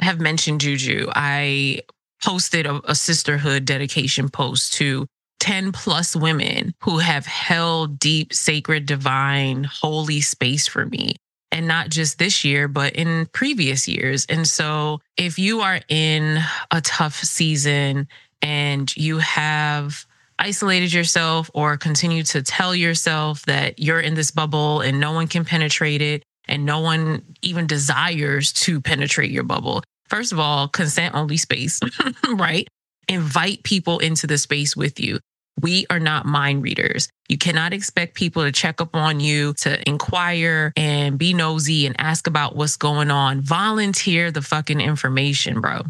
have 0.00 0.20
mentioned 0.20 0.62
Juju. 0.62 1.08
I 1.14 1.80
posted 2.24 2.66
a, 2.66 2.80
a 2.90 2.94
sisterhood 2.94 3.66
dedication 3.66 4.28
post 4.30 4.72
to 4.74 5.06
10 5.40 5.72
plus 5.72 6.16
women 6.16 6.72
who 6.82 6.98
have 6.98 7.26
held 7.26 7.98
deep, 7.98 8.32
sacred, 8.32 8.86
divine, 8.86 9.64
holy 9.64 10.20
space 10.22 10.66
for 10.66 10.86
me. 10.86 11.16
and 11.52 11.66
not 11.66 11.88
just 11.88 12.18
this 12.18 12.44
year, 12.44 12.68
but 12.68 12.94
in 12.94 13.26
previous 13.32 13.88
years. 13.88 14.24
And 14.28 14.46
so 14.46 15.00
if 15.16 15.38
you 15.38 15.60
are 15.60 15.80
in 15.88 16.38
a 16.70 16.80
tough 16.80 17.16
season 17.16 18.06
and 18.42 18.94
you 18.96 19.18
have 19.18 20.06
isolated 20.38 20.92
yourself 20.92 21.50
or 21.54 21.76
continue 21.76 22.22
to 22.22 22.42
tell 22.42 22.74
yourself 22.74 23.42
that 23.42 23.78
you're 23.78 24.00
in 24.00 24.14
this 24.14 24.30
bubble 24.30 24.80
and 24.80 24.98
no 24.98 25.12
one 25.12 25.28
can 25.28 25.44
penetrate 25.44 26.00
it 26.00 26.22
and 26.48 26.64
no 26.64 26.80
one 26.80 27.22
even 27.42 27.66
desires 27.66 28.52
to 28.52 28.80
penetrate 28.80 29.30
your 29.30 29.44
bubble. 29.44 29.82
First 30.08 30.32
of 30.32 30.40
all, 30.40 30.66
consent 30.66 31.14
only 31.14 31.36
space, 31.36 31.80
right? 32.34 32.66
Invite 33.08 33.62
people 33.62 33.98
into 33.98 34.26
the 34.26 34.38
space 34.38 34.74
with 34.74 34.98
you. 34.98 35.20
We 35.60 35.86
are 35.90 36.00
not 36.00 36.26
mind 36.26 36.62
readers. 36.62 37.08
You 37.28 37.36
cannot 37.36 37.72
expect 37.72 38.14
people 38.14 38.42
to 38.42 38.50
check 38.50 38.80
up 38.80 38.96
on 38.96 39.20
you, 39.20 39.54
to 39.58 39.86
inquire 39.88 40.72
and 40.76 41.18
be 41.18 41.34
nosy 41.34 41.86
and 41.86 41.94
ask 41.98 42.26
about 42.26 42.56
what's 42.56 42.76
going 42.76 43.10
on. 43.10 43.42
Volunteer 43.42 44.30
the 44.30 44.42
fucking 44.42 44.80
information, 44.80 45.60
bro. 45.60 45.82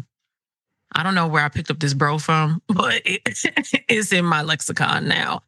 I 0.93 1.03
don't 1.03 1.15
know 1.15 1.27
where 1.27 1.43
I 1.43 1.49
picked 1.49 1.71
up 1.71 1.79
this 1.79 1.93
bro 1.93 2.17
from, 2.17 2.61
but 2.67 3.01
it, 3.05 3.21
it's 3.87 4.13
in 4.13 4.25
my 4.25 4.41
lexicon 4.41 5.07
now. 5.07 5.43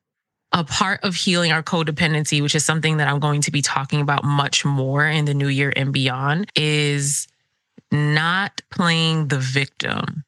A 0.55 0.63
part 0.63 1.03
of 1.03 1.15
healing 1.15 1.51
our 1.51 1.63
codependency, 1.63 2.41
which 2.41 2.53
is 2.53 2.63
something 2.63 2.97
that 2.97 3.07
I'm 3.07 3.19
going 3.19 3.41
to 3.41 3.51
be 3.51 3.63
talking 3.63 4.01
about 4.01 4.23
much 4.23 4.63
more 4.63 5.05
in 5.07 5.25
the 5.25 5.33
new 5.33 5.47
year 5.47 5.73
and 5.75 5.91
beyond, 5.91 6.51
is 6.55 7.27
not 7.91 8.61
playing 8.69 9.29
the 9.29 9.39
victim. 9.39 10.23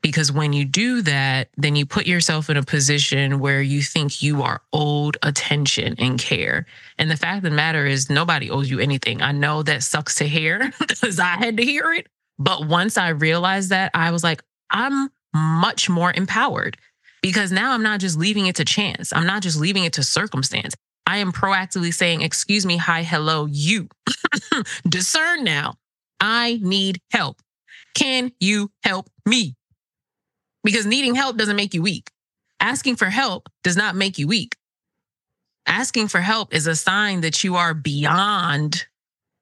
Because 0.00 0.30
when 0.30 0.52
you 0.52 0.64
do 0.64 1.02
that, 1.02 1.48
then 1.56 1.74
you 1.74 1.84
put 1.84 2.06
yourself 2.06 2.48
in 2.48 2.56
a 2.56 2.62
position 2.62 3.40
where 3.40 3.60
you 3.60 3.82
think 3.82 4.22
you 4.22 4.42
are 4.42 4.62
owed 4.72 5.18
attention 5.22 5.96
and 5.98 6.18
care. 6.18 6.64
And 6.96 7.10
the 7.10 7.16
fact 7.16 7.38
of 7.38 7.42
the 7.42 7.50
matter 7.50 7.84
is, 7.86 8.08
nobody 8.08 8.48
owes 8.48 8.70
you 8.70 8.78
anything. 8.78 9.20
I 9.20 9.32
know 9.32 9.62
that 9.64 9.82
sucks 9.82 10.14
to 10.16 10.28
hear 10.28 10.70
because 10.88 11.18
I 11.18 11.36
had 11.36 11.56
to 11.56 11.64
hear 11.64 11.92
it. 11.92 12.06
But 12.38 12.66
once 12.66 12.96
I 12.98 13.10
realized 13.10 13.70
that, 13.70 13.90
I 13.94 14.10
was 14.10 14.22
like, 14.22 14.42
I'm 14.70 15.10
much 15.34 15.88
more 15.88 16.12
empowered 16.14 16.76
because 17.22 17.52
now 17.52 17.72
I'm 17.72 17.82
not 17.82 18.00
just 18.00 18.18
leaving 18.18 18.46
it 18.46 18.56
to 18.56 18.64
chance. 18.64 19.12
I'm 19.12 19.26
not 19.26 19.42
just 19.42 19.58
leaving 19.58 19.84
it 19.84 19.94
to 19.94 20.02
circumstance. 20.02 20.74
I 21.06 21.18
am 21.18 21.32
proactively 21.32 21.94
saying, 21.94 22.22
Excuse 22.22 22.66
me, 22.66 22.76
hi, 22.76 23.02
hello, 23.02 23.46
you. 23.46 23.88
Discern 24.88 25.44
now. 25.44 25.74
I 26.20 26.58
need 26.62 27.00
help. 27.10 27.40
Can 27.94 28.32
you 28.40 28.70
help 28.82 29.08
me? 29.24 29.54
Because 30.64 30.86
needing 30.86 31.14
help 31.14 31.36
doesn't 31.36 31.56
make 31.56 31.74
you 31.74 31.82
weak. 31.82 32.10
Asking 32.60 32.96
for 32.96 33.06
help 33.06 33.48
does 33.62 33.76
not 33.76 33.94
make 33.94 34.18
you 34.18 34.26
weak. 34.26 34.56
Asking 35.66 36.08
for 36.08 36.20
help 36.20 36.54
is 36.54 36.66
a 36.66 36.74
sign 36.76 37.20
that 37.20 37.44
you 37.44 37.56
are 37.56 37.74
beyond 37.74 38.86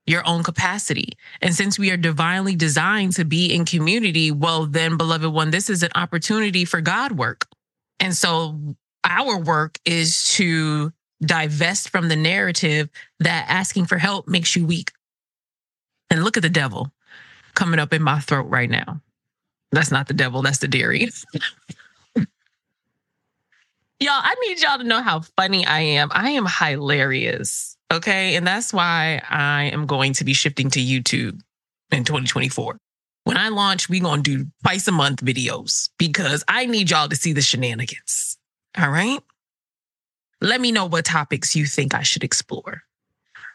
your 0.07 0.27
own 0.27 0.43
capacity. 0.43 1.13
And 1.41 1.55
since 1.55 1.79
we 1.79 1.91
are 1.91 1.97
divinely 1.97 2.57
designed 2.57 3.15
to 3.15 3.25
be 3.25 3.55
in 3.55 3.65
community, 3.65 4.31
well, 4.31 4.67
then, 4.67 4.97
beloved 4.97 5.33
one, 5.33 5.51
this 5.51 5.71
is 5.71 5.83
an 5.83 5.91
opportunity 5.95 6.65
for 6.65 6.81
God 6.81 7.13
work. 7.13 7.47
And 8.01 8.15
so 8.15 8.59
our 9.05 9.39
work 9.39 9.79
is 9.85 10.35
to 10.35 10.93
divest 11.23 11.89
from 11.89 12.09
the 12.09 12.17
narrative 12.17 12.91
that 13.21 13.47
asking 13.49 13.87
for 13.87 13.99
help 13.99 14.29
makes 14.29 14.55
you 14.55 14.67
weak. 14.67 14.93
And 16.11 16.23
look 16.23 16.37
at 16.37 16.43
the 16.43 16.51
devil 16.51 16.93
coming 17.55 17.81
up 17.81 17.93
in 17.93 18.03
my 18.03 18.21
throat 18.21 18.47
right 18.49 18.69
now. 18.69 19.01
That's 19.73 19.91
not 19.91 20.07
the 20.07 20.15
devil, 20.15 20.43
that's 20.43 20.59
the 20.59 20.69
dairy. 20.69 21.09
y'all, 22.15 22.27
I 24.01 24.35
need 24.47 24.61
y'all 24.61 24.79
to 24.79 24.85
know 24.85 25.03
how 25.03 25.21
funny 25.37 25.67
I 25.67 25.81
am. 25.81 26.11
I 26.13 26.31
am 26.31 26.47
hilarious. 26.47 27.74
Okay. 27.93 28.37
And 28.37 28.47
that's 28.47 28.73
why 28.73 29.23
I 29.29 29.65
am 29.65 29.87
going 29.87 30.15
to 30.15 30.25
be 30.25 30.33
shifting 30.33 30.71
to 30.71 30.81
YouTube 30.81 31.41
in 31.91 32.05
2024. 32.05 32.79
When 33.25 33.37
I 33.37 33.49
launch, 33.49 33.89
we're 33.89 34.03
going 34.03 34.23
to 34.23 34.39
do 34.39 34.51
twice 34.63 34.87
a 34.89 34.93
month 34.93 35.25
videos 35.25 35.91
because 35.99 36.45
I 36.47 36.67
need 36.67 36.91
y'all 36.91 37.09
to 37.09 37.17
see 37.17 37.33
the 37.33 37.41
shenanigans. 37.41 38.37
All 38.79 38.91
right. 38.91 39.21
Let 40.41 40.61
me 40.61 40.73
know 40.73 40.87
what 40.87 41.05
topics 41.07 41.57
you 41.57 41.65
think 41.65 41.95
I 41.95 42.03
should 42.03 42.25
explore. 42.25 42.83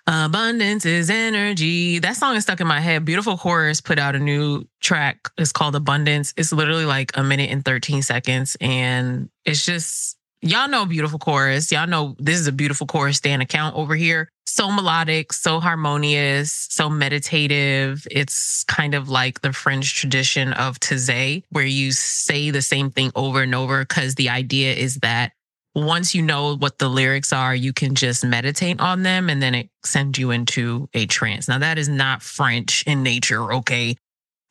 Abundance 0.08 0.88
is 0.88 1.12
energy. 1.12 2.00
That 2.00 2.16
song 2.16 2.36
is 2.36 2.42
stuck 2.42 2.60
in 2.60 2.66
my 2.66 2.80
head. 2.80 3.06
Beautiful 3.06 3.38
Chorus 3.38 3.80
put 3.80 4.00
out 4.00 4.16
a 4.16 4.20
new 4.20 4.66
track. 4.82 5.30
It's 5.38 5.52
called 5.52 5.76
Abundance. 5.76 6.34
It's 6.36 6.52
literally 6.52 6.86
like 6.86 7.12
a 7.16 7.22
minute 7.22 7.52
and 7.52 7.64
13 7.64 8.02
seconds. 8.02 8.58
And 8.60 9.30
it's 9.46 9.64
just 9.64 10.18
y'all 10.42 10.70
know 10.70 10.86
beautiful 10.86 11.20
chorus. 11.20 11.72
Y'all 11.72 11.88
know 11.88 12.16
this 12.20 12.40
is 12.40 12.48
a 12.48 12.52
beautiful 12.52 12.88
chorus 12.88 13.18
stand 13.18 13.42
account 13.42 13.76
over 13.76 13.96
here. 13.96 14.30
So 14.46 14.72
melodic, 14.72 15.32
so 15.32 15.60
harmonious, 15.60 16.68
so 16.70 16.90
meditative. 16.90 18.08
It's 18.10 18.64
kind 18.66 18.96
of 18.96 19.10
like 19.10 19.42
the 19.42 19.54
French 19.54 19.96
tradition 19.96 20.54
of 20.54 20.80
Taizé, 20.80 21.44
where 21.50 21.66
you 21.66 21.92
say 21.92 22.50
the 22.50 22.62
same 22.62 22.90
thing 22.90 23.12
over 23.16 23.44
and 23.44 23.54
over 23.54 23.86
because 23.86 24.16
the 24.16 24.30
idea 24.30 24.74
is 24.74 24.96
that 24.98 25.34
once 25.76 26.16
you 26.16 26.22
know 26.22 26.58
what 26.58 26.80
the 26.80 26.90
lyrics 26.90 27.32
are, 27.32 27.56
you 27.56 27.72
can 27.74 27.94
just 27.94 28.26
meditate 28.26 28.80
on 28.80 29.04
them 29.04 29.30
and 29.30 29.42
then 29.42 29.54
it 29.54 29.70
sends 29.86 30.18
you 30.18 30.32
into 30.32 30.90
a 30.94 31.06
trance. 31.06 31.48
Now, 31.48 31.60
that 31.60 31.78
is 31.78 31.88
not 31.88 32.24
French 32.24 32.84
in 32.88 33.04
nature, 33.04 33.54
okay? 33.54 33.96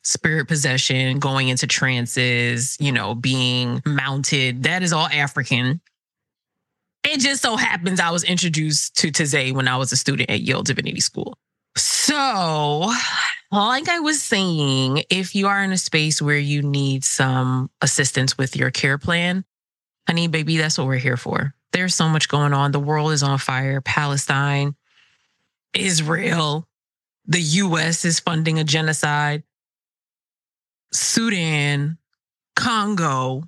Spirit 0.09 0.47
possession, 0.47 1.19
going 1.19 1.49
into 1.49 1.67
trances, 1.67 2.75
you 2.79 2.91
know, 2.91 3.13
being 3.13 3.81
mounted. 3.85 4.63
That 4.63 4.81
is 4.81 4.91
all 4.91 5.07
African. 5.07 5.81
It 7.03 7.19
just 7.19 7.41
so 7.41 7.55
happens 7.55 7.99
I 7.99 8.09
was 8.09 8.23
introduced 8.23 8.97
to 8.97 9.11
Taizé 9.11 9.53
when 9.53 9.67
I 9.67 9.77
was 9.77 9.91
a 9.91 9.97
student 9.97 10.29
at 10.29 10.41
Yale 10.41 10.63
Divinity 10.63 10.99
School. 10.99 11.37
So, 11.77 12.91
like 13.51 13.87
I 13.87 13.99
was 13.99 14.21
saying, 14.21 15.03
if 15.09 15.35
you 15.35 15.47
are 15.47 15.63
in 15.63 15.71
a 15.71 15.77
space 15.77 16.21
where 16.21 16.37
you 16.37 16.61
need 16.61 17.03
some 17.03 17.69
assistance 17.81 18.37
with 18.37 18.55
your 18.55 18.71
care 18.71 18.97
plan, 18.97 19.45
honey, 20.07 20.27
baby, 20.27 20.57
that's 20.57 20.77
what 20.77 20.87
we're 20.87 20.95
here 20.97 21.17
for. 21.17 21.53
There's 21.71 21.93
so 21.93 22.09
much 22.09 22.27
going 22.27 22.53
on. 22.53 22.71
The 22.71 22.79
world 22.79 23.11
is 23.11 23.21
on 23.21 23.37
fire. 23.37 23.79
Palestine, 23.79 24.75
Israel, 25.73 26.67
the 27.27 27.39
US 27.39 28.05
is 28.05 28.19
funding 28.19 28.57
a 28.57 28.63
genocide. 28.63 29.43
Sudan, 30.91 31.97
Congo. 32.55 33.43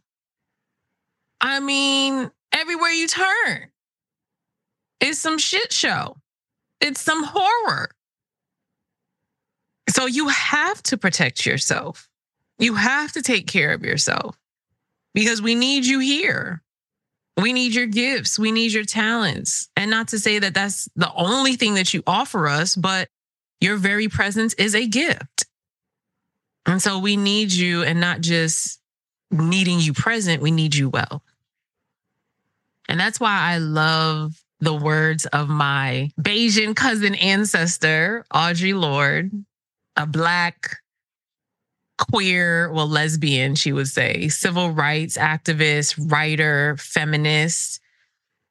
I 1.39 1.59
mean, 1.59 2.29
everywhere 2.51 2.91
you 2.91 3.07
turn, 3.07 3.71
it's 4.99 5.19
some 5.19 5.37
shit 5.37 5.73
show. 5.73 6.17
It's 6.79 7.01
some 7.01 7.23
horror. 7.23 7.91
So 9.89 10.05
you 10.05 10.29
have 10.29 10.81
to 10.83 10.97
protect 10.97 11.45
yourself. 11.45 12.07
You 12.59 12.75
have 12.75 13.11
to 13.13 13.21
take 13.21 13.47
care 13.47 13.73
of 13.73 13.83
yourself 13.83 14.37
because 15.13 15.41
we 15.41 15.55
need 15.55 15.85
you 15.85 15.99
here. 15.99 16.61
We 17.37 17.53
need 17.53 17.73
your 17.73 17.87
gifts. 17.87 18.37
We 18.37 18.51
need 18.51 18.71
your 18.71 18.85
talents. 18.85 19.69
And 19.75 19.89
not 19.89 20.09
to 20.09 20.19
say 20.19 20.39
that 20.39 20.53
that's 20.53 20.87
the 20.95 21.11
only 21.13 21.55
thing 21.55 21.75
that 21.75 21.93
you 21.93 22.03
offer 22.05 22.47
us, 22.47 22.75
but 22.75 23.09
your 23.59 23.77
very 23.77 24.07
presence 24.07 24.53
is 24.55 24.75
a 24.75 24.85
gift. 24.85 25.45
And 26.65 26.81
so 26.81 26.99
we 26.99 27.17
need 27.17 27.51
you 27.51 27.83
and 27.83 27.99
not 27.99 28.21
just 28.21 28.79
needing 29.31 29.79
you 29.79 29.93
present, 29.93 30.41
we 30.41 30.51
need 30.51 30.75
you 30.75 30.89
well. 30.89 31.23
And 32.87 32.99
that's 32.99 33.19
why 33.19 33.37
I 33.39 33.57
love 33.57 34.41
the 34.59 34.73
words 34.73 35.25
of 35.27 35.49
my 35.49 36.11
Bayesian 36.21 36.75
cousin 36.75 37.15
ancestor, 37.15 38.25
Audre 38.33 38.79
Lorde, 38.79 39.31
a 39.95 40.05
Black, 40.05 40.77
queer, 41.97 42.71
well, 42.71 42.87
lesbian, 42.87 43.55
she 43.55 43.71
would 43.71 43.87
say, 43.87 44.27
civil 44.27 44.71
rights 44.71 45.17
activist, 45.17 45.95
writer, 46.11 46.75
feminist, 46.77 47.79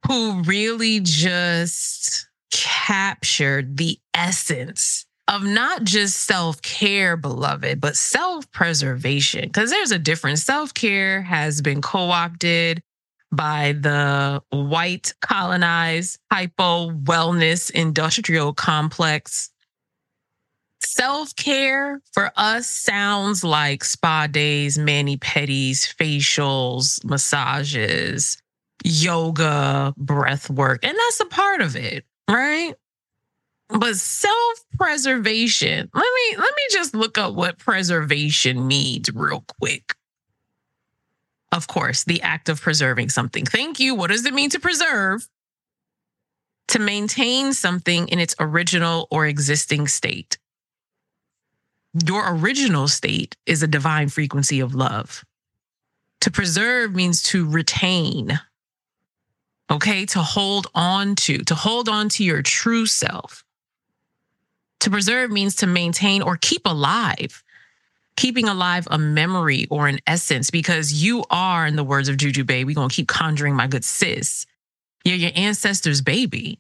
who 0.07 0.43
really 0.43 1.01
just 1.01 2.29
captured 2.51 3.77
the 3.77 3.99
essence 4.15 5.07
of 5.31 5.45
not 5.45 5.85
just 5.85 6.25
self 6.25 6.61
care, 6.61 7.17
beloved, 7.17 7.81
but 7.81 7.97
self 7.97 8.51
preservation. 8.51 9.43
Because 9.43 9.71
there's 9.71 9.93
a 9.93 9.99
difference. 9.99 10.43
Self 10.43 10.75
care 10.75 11.23
has 11.23 11.63
been 11.63 11.81
co 11.81 12.11
opted 12.11 12.83
by 13.33 13.73
the 13.79 14.43
white 14.51 15.15
colonized 15.21 16.19
hypo 16.33 16.91
wellness 16.91 17.71
industrial 17.71 18.53
complex. 18.53 19.51
Self 20.85 21.37
care 21.37 22.01
for 22.13 22.33
us 22.37 22.69
sounds 22.69 23.45
like 23.45 23.85
spa 23.85 24.27
days, 24.27 24.77
mani 24.79 25.17
pedis, 25.17 25.95
facials, 25.95 27.05
massages, 27.05 28.37
yoga, 28.83 29.95
breath 29.97 30.51
work. 30.51 30.85
And 30.85 30.99
that's 30.99 31.21
a 31.21 31.27
part 31.27 31.61
of 31.61 31.77
it, 31.77 32.05
right? 32.29 32.75
But 33.73 33.97
self-preservation. 33.97 35.91
Let 35.95 36.03
me 36.03 36.37
let 36.37 36.55
me 36.57 36.63
just 36.71 36.95
look 36.95 37.19
up 37.19 37.35
what 37.35 37.59
preservation 37.59 38.67
means 38.67 39.11
real 39.15 39.45
quick. 39.61 39.95
Of 41.53 41.67
course, 41.67 42.05
the 42.05 42.23
act 42.23 42.49
of 42.49 42.61
preserving 42.61 43.11
something. 43.11 43.45
Thank 43.45 43.81
you. 43.81 43.95
What 43.95 44.11
does 44.11 44.25
it 44.25 44.35
mean 44.35 44.51
to 44.51 44.61
preserve? 44.61 45.29
to 46.71 46.79
maintain 46.79 47.53
something 47.53 48.07
in 48.09 48.21
its 48.21 48.37
original 48.39 49.09
or 49.11 49.27
existing 49.27 49.89
state. 49.89 50.39
Your 52.07 52.37
original 52.37 52.87
state 52.87 53.37
is 53.45 53.65
a 53.65 53.67
divine 53.67 54.09
frequency 54.09 54.61
of 54.61 54.73
love. 54.73 55.25
To 56.21 56.31
preserve 56.31 56.95
means 56.95 57.23
to 57.25 57.49
retain, 57.49 58.39
okay? 59.69 60.07
To 60.07 60.21
hold 60.21 60.69
on 60.73 61.17
to, 61.17 61.39
to 61.39 61.55
hold 61.57 61.89
on 61.89 62.09
to 62.11 62.25
your 62.25 62.43
true 62.43 62.87
self. 62.87 63.43
To 64.81 64.91
preserve 64.91 65.31
means 65.31 65.57
to 65.57 65.67
maintain 65.67 66.23
or 66.23 66.37
keep 66.37 66.63
alive, 66.65 67.43
keeping 68.17 68.49
alive 68.49 68.89
a 68.91 68.99
memory 68.99 69.67
or 69.71 69.89
an 69.89 70.01
essence, 70.07 70.51
because 70.51 70.93
you 70.93 71.25
are, 71.31 71.67
in 71.67 71.77
the 71.77 71.85
words 71.85 72.09
of 72.09 72.17
Juju 72.17 72.45
Bae, 72.45 72.65
we're 72.65 72.75
gonna 72.75 72.89
keep 72.89 73.09
conjuring 73.09 73.55
my 73.55 73.67
good 73.67 73.85
sis. 73.85 74.47
You're 75.05 75.17
your 75.17 75.33
ancestors' 75.35 76.03
baby. 76.03 76.59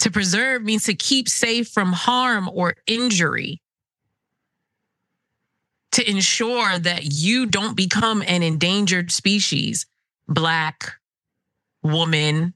To 0.00 0.10
preserve 0.10 0.62
means 0.62 0.84
to 0.84 0.94
keep 0.94 1.28
safe 1.28 1.68
from 1.68 1.92
harm 1.92 2.48
or 2.52 2.76
injury. 2.86 3.60
To 5.92 6.08
ensure 6.08 6.78
that 6.78 7.04
you 7.04 7.46
don't 7.46 7.76
become 7.76 8.22
an 8.26 8.42
endangered 8.42 9.10
species, 9.10 9.86
Black, 10.28 10.92
woman, 11.82 12.54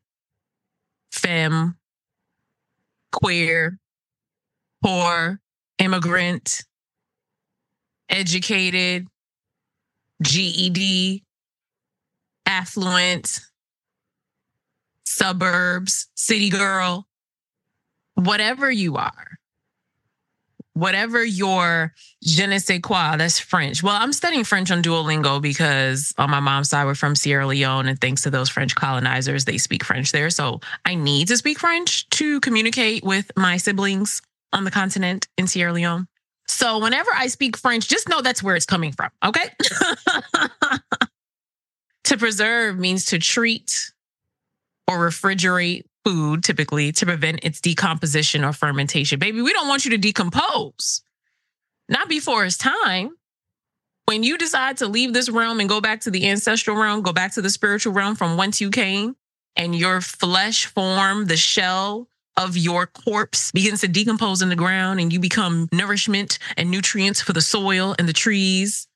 femme, 1.10 1.76
queer, 3.10 3.78
poor, 4.82 5.40
immigrant, 5.78 6.64
educated, 8.08 9.06
GED, 10.22 11.24
affluent, 12.46 13.40
suburbs, 15.04 16.08
city 16.14 16.50
girl, 16.50 17.06
whatever 18.14 18.70
you 18.70 18.96
are, 18.96 19.38
whatever 20.74 21.24
your 21.24 21.92
je 22.22 22.46
ne 22.46 22.58
sais 22.58 22.80
quoi, 22.80 23.16
that's 23.16 23.38
French. 23.38 23.82
Well, 23.82 23.96
I'm 23.96 24.12
studying 24.12 24.44
French 24.44 24.70
on 24.70 24.82
Duolingo 24.82 25.40
because 25.40 26.14
on 26.18 26.30
my 26.30 26.40
mom's 26.40 26.70
side, 26.70 26.84
we're 26.84 26.94
from 26.94 27.14
Sierra 27.14 27.46
Leone. 27.46 27.88
And 27.88 28.00
thanks 28.00 28.22
to 28.22 28.30
those 28.30 28.48
French 28.48 28.74
colonizers, 28.74 29.44
they 29.44 29.58
speak 29.58 29.84
French 29.84 30.12
there. 30.12 30.30
So 30.30 30.60
I 30.84 30.94
need 30.94 31.28
to 31.28 31.36
speak 31.36 31.58
French 31.58 32.08
to 32.10 32.40
communicate 32.40 33.04
with 33.04 33.30
my 33.36 33.56
siblings 33.56 34.22
on 34.52 34.64
the 34.64 34.70
continent 34.70 35.28
in 35.38 35.46
Sierra 35.46 35.72
Leone. 35.72 36.06
So 36.46 36.78
whenever 36.78 37.10
I 37.14 37.28
speak 37.28 37.56
French, 37.56 37.88
just 37.88 38.08
know 38.08 38.20
that's 38.20 38.42
where 38.42 38.56
it's 38.56 38.66
coming 38.66 38.92
from. 38.92 39.10
Okay. 39.24 39.50
to 42.04 42.18
preserve 42.18 42.78
means 42.78 43.06
to 43.06 43.18
treat 43.18 43.92
or 44.88 44.98
refrigerate 44.98 45.84
food 46.04 46.42
typically 46.42 46.92
to 46.92 47.06
prevent 47.06 47.44
its 47.44 47.60
decomposition 47.60 48.44
or 48.44 48.52
fermentation. 48.52 49.18
Baby, 49.18 49.40
we 49.40 49.52
don't 49.52 49.68
want 49.68 49.84
you 49.84 49.92
to 49.92 49.98
decompose. 49.98 51.02
Not 51.88 52.08
before 52.08 52.44
it's 52.44 52.56
time. 52.56 53.16
When 54.06 54.24
you 54.24 54.36
decide 54.36 54.78
to 54.78 54.88
leave 54.88 55.12
this 55.12 55.30
realm 55.30 55.60
and 55.60 55.68
go 55.68 55.80
back 55.80 56.00
to 56.02 56.10
the 56.10 56.28
ancestral 56.28 56.76
realm, 56.76 57.02
go 57.02 57.12
back 57.12 57.34
to 57.34 57.42
the 57.42 57.50
spiritual 57.50 57.92
realm 57.92 58.16
from 58.16 58.36
whence 58.36 58.60
you 58.60 58.70
came, 58.70 59.14
and 59.54 59.76
your 59.76 60.00
flesh 60.00 60.66
form, 60.66 61.26
the 61.26 61.36
shell 61.36 62.08
of 62.36 62.56
your 62.56 62.86
corpse 62.86 63.52
begins 63.52 63.80
to 63.82 63.88
decompose 63.88 64.42
in 64.42 64.48
the 64.48 64.56
ground, 64.56 65.00
and 65.00 65.12
you 65.12 65.20
become 65.20 65.68
nourishment 65.72 66.38
and 66.56 66.70
nutrients 66.70 67.20
for 67.20 67.32
the 67.32 67.42
soil 67.42 67.94
and 67.98 68.08
the 68.08 68.12
trees 68.12 68.88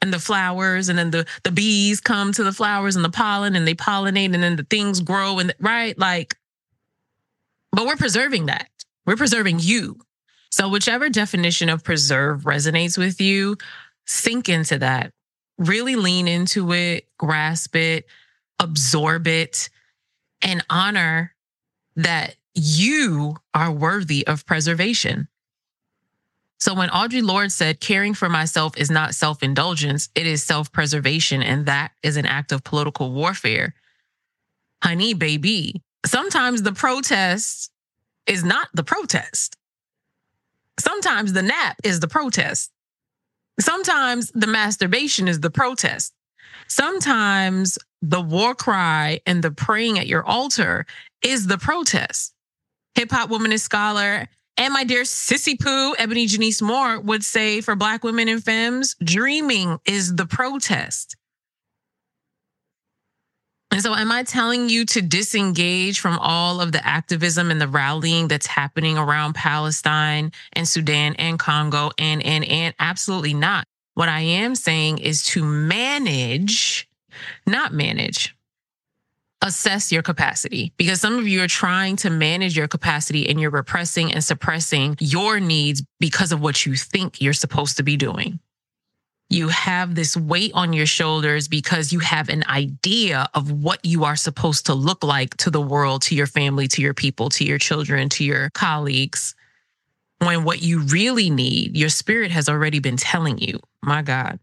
and 0.00 0.12
the 0.12 0.18
flowers. 0.18 0.88
And 0.88 0.98
then 0.98 1.10
the 1.10 1.26
the 1.44 1.52
bees 1.52 2.00
come 2.00 2.32
to 2.32 2.44
the 2.44 2.52
flowers 2.52 2.96
and 2.96 3.04
the 3.04 3.10
pollen 3.10 3.56
and 3.56 3.66
they 3.66 3.74
pollinate 3.74 4.34
and 4.34 4.42
then 4.42 4.56
the 4.56 4.64
things 4.64 5.00
grow 5.00 5.38
and 5.38 5.54
right? 5.60 5.98
Like 5.98 6.36
but 7.72 7.86
we're 7.86 7.96
preserving 7.96 8.46
that. 8.46 8.68
We're 9.06 9.16
preserving 9.16 9.58
you. 9.60 10.00
So 10.50 10.68
whichever 10.68 11.08
definition 11.10 11.68
of 11.68 11.84
preserve 11.84 12.42
resonates 12.42 12.96
with 12.96 13.20
you 13.20 13.56
sink 14.06 14.48
into 14.48 14.78
that. 14.78 15.12
Really 15.58 15.96
lean 15.96 16.28
into 16.28 16.72
it 16.72 17.08
grasp 17.18 17.76
it 17.76 18.06
absorb 18.60 19.26
it 19.26 19.68
and 20.42 20.64
honor 20.70 21.34
that 21.96 22.36
you 22.58 23.36
are 23.54 23.72
worthy 23.72 24.26
of 24.26 24.44
preservation 24.44 25.28
so 26.60 26.74
when 26.74 26.88
Audre 26.88 27.22
Lorde 27.22 27.52
said, 27.52 27.80
caring 27.80 28.14
for 28.14 28.28
myself 28.28 28.76
is 28.76 28.90
not 28.90 29.14
self 29.14 29.42
indulgence, 29.42 30.08
it 30.14 30.26
is 30.26 30.42
self 30.42 30.72
preservation. 30.72 31.42
And 31.42 31.66
that 31.66 31.92
is 32.02 32.16
an 32.16 32.26
act 32.26 32.52
of 32.52 32.64
political 32.64 33.12
warfare. 33.12 33.74
Honey, 34.82 35.14
baby, 35.14 35.82
sometimes 36.04 36.62
the 36.62 36.72
protest 36.72 37.70
is 38.26 38.44
not 38.44 38.68
the 38.74 38.82
protest. 38.82 39.56
Sometimes 40.78 41.32
the 41.32 41.42
nap 41.42 41.76
is 41.84 42.00
the 42.00 42.08
protest. 42.08 42.70
Sometimes 43.60 44.30
the 44.32 44.46
masturbation 44.46 45.26
is 45.26 45.40
the 45.40 45.50
protest. 45.50 46.12
Sometimes 46.68 47.78
the 48.02 48.20
war 48.20 48.54
cry 48.54 49.20
and 49.26 49.42
the 49.42 49.50
praying 49.50 49.98
at 49.98 50.06
your 50.06 50.24
altar 50.24 50.86
is 51.22 51.46
the 51.46 51.58
protest. 51.58 52.34
Hip 52.98 53.12
hop 53.12 53.30
womanist 53.30 53.60
scholar 53.60 54.26
and 54.56 54.74
my 54.74 54.82
dear 54.82 55.02
Sissy 55.02 55.56
poo, 55.58 55.94
Ebony 56.00 56.26
Janice 56.26 56.60
Moore 56.60 56.98
would 56.98 57.22
say 57.22 57.60
for 57.60 57.76
Black 57.76 58.02
women 58.02 58.26
and 58.26 58.42
femmes, 58.42 58.96
dreaming 59.00 59.78
is 59.86 60.16
the 60.16 60.26
protest. 60.26 61.14
And 63.70 63.80
so, 63.80 63.94
am 63.94 64.10
I 64.10 64.24
telling 64.24 64.68
you 64.68 64.84
to 64.86 65.00
disengage 65.00 66.00
from 66.00 66.18
all 66.18 66.60
of 66.60 66.72
the 66.72 66.84
activism 66.84 67.52
and 67.52 67.60
the 67.60 67.68
rallying 67.68 68.26
that's 68.26 68.48
happening 68.48 68.98
around 68.98 69.34
Palestine 69.34 70.32
and 70.54 70.66
Sudan 70.66 71.14
and 71.20 71.38
Congo? 71.38 71.92
And, 71.98 72.20
and, 72.24 72.44
and 72.44 72.74
absolutely 72.80 73.34
not. 73.34 73.64
What 73.94 74.08
I 74.08 74.22
am 74.22 74.56
saying 74.56 74.98
is 74.98 75.22
to 75.26 75.44
manage, 75.44 76.88
not 77.46 77.72
manage, 77.72 78.34
assess 79.42 79.92
your 79.92 80.02
capacity 80.02 80.72
because 80.76 81.00
some 81.00 81.16
of 81.16 81.28
you 81.28 81.42
are 81.42 81.48
trying 81.48 81.96
to 81.96 82.10
manage 82.10 82.56
your 82.56 82.68
capacity 82.68 83.28
and 83.28 83.40
you're 83.40 83.50
repressing 83.50 84.12
and 84.12 84.22
suppressing 84.22 84.96
your 85.00 85.38
needs 85.38 85.82
because 86.00 86.32
of 86.32 86.40
what 86.40 86.66
you 86.66 86.74
think 86.74 87.20
you're 87.20 87.32
supposed 87.32 87.76
to 87.76 87.82
be 87.82 87.96
doing. 87.96 88.40
You 89.30 89.48
have 89.48 89.94
this 89.94 90.16
weight 90.16 90.52
on 90.54 90.72
your 90.72 90.86
shoulders 90.86 91.48
because 91.48 91.92
you 91.92 91.98
have 91.98 92.30
an 92.30 92.44
idea 92.48 93.28
of 93.34 93.52
what 93.52 93.84
you 93.84 94.04
are 94.04 94.16
supposed 94.16 94.66
to 94.66 94.74
look 94.74 95.04
like 95.04 95.36
to 95.38 95.50
the 95.50 95.60
world, 95.60 96.02
to 96.02 96.14
your 96.14 96.26
family, 96.26 96.66
to 96.68 96.82
your 96.82 96.94
people, 96.94 97.28
to 97.30 97.44
your 97.44 97.58
children, 97.58 98.08
to 98.10 98.24
your 98.24 98.48
colleagues. 98.50 99.34
When 100.20 100.44
what 100.44 100.62
you 100.62 100.80
really 100.80 101.30
need, 101.30 101.76
your 101.76 101.90
spirit 101.90 102.30
has 102.30 102.48
already 102.48 102.80
been 102.80 102.96
telling 102.96 103.38
you, 103.38 103.60
my 103.82 104.02
God, 104.02 104.40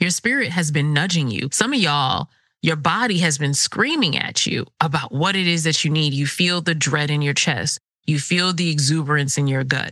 your 0.00 0.10
spirit 0.10 0.48
has 0.50 0.70
been 0.70 0.92
nudging 0.92 1.28
you. 1.30 1.50
Some 1.52 1.72
of 1.72 1.78
y'all 1.78 2.28
your 2.64 2.76
body 2.76 3.18
has 3.18 3.36
been 3.36 3.52
screaming 3.52 4.16
at 4.16 4.46
you 4.46 4.64
about 4.80 5.12
what 5.12 5.36
it 5.36 5.46
is 5.46 5.64
that 5.64 5.84
you 5.84 5.90
need. 5.90 6.14
You 6.14 6.26
feel 6.26 6.62
the 6.62 6.74
dread 6.74 7.10
in 7.10 7.20
your 7.20 7.34
chest. 7.34 7.78
You 8.06 8.18
feel 8.18 8.54
the 8.54 8.70
exuberance 8.70 9.36
in 9.36 9.46
your 9.46 9.64
gut. 9.64 9.90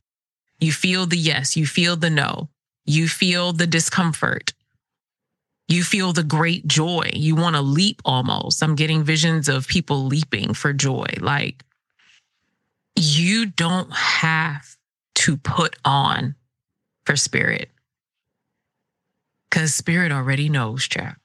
You 0.58 0.72
feel 0.72 1.04
the 1.04 1.18
yes. 1.18 1.54
You 1.54 1.66
feel 1.66 1.96
the 1.96 2.08
no. 2.08 2.48
You 2.87 3.08
feel 3.08 3.52
the 3.52 3.66
discomfort. 3.66 4.54
You 5.68 5.82
feel 5.85 6.14
the 6.14 6.22
great 6.22 6.66
joy. 6.66 7.11
You 7.12 7.37
want 7.37 7.56
to 7.56 7.61
leap 7.61 8.00
almost. 8.06 8.62
I'm 8.62 8.74
getting 8.74 9.04
visions 9.04 9.50
of 9.50 9.68
people 9.68 10.06
leaping 10.06 10.54
for 10.54 10.72
joy. 10.72 11.08
Like 11.20 11.62
you 12.96 13.44
don't 13.44 13.92
have 13.92 14.78
to 15.16 15.37
put 15.37 15.76
on 15.85 16.37
for 17.04 17.16
spirit 17.16 17.70
because 19.50 19.74
spirit 19.74 20.11
already 20.11 20.48
knows, 20.48 20.88
Jack. 20.88 21.18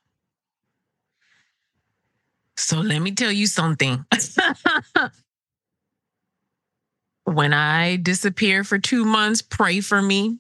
So 2.58 2.80
let 2.80 3.00
me 3.00 3.12
tell 3.12 3.32
you 3.32 3.46
something. 3.46 4.04
when 7.24 7.54
I 7.54 7.98
disappear 7.98 8.64
for 8.64 8.80
two 8.80 9.06
months, 9.06 9.44
pray 9.44 9.80
for 9.80 10.02
me. 10.02 10.40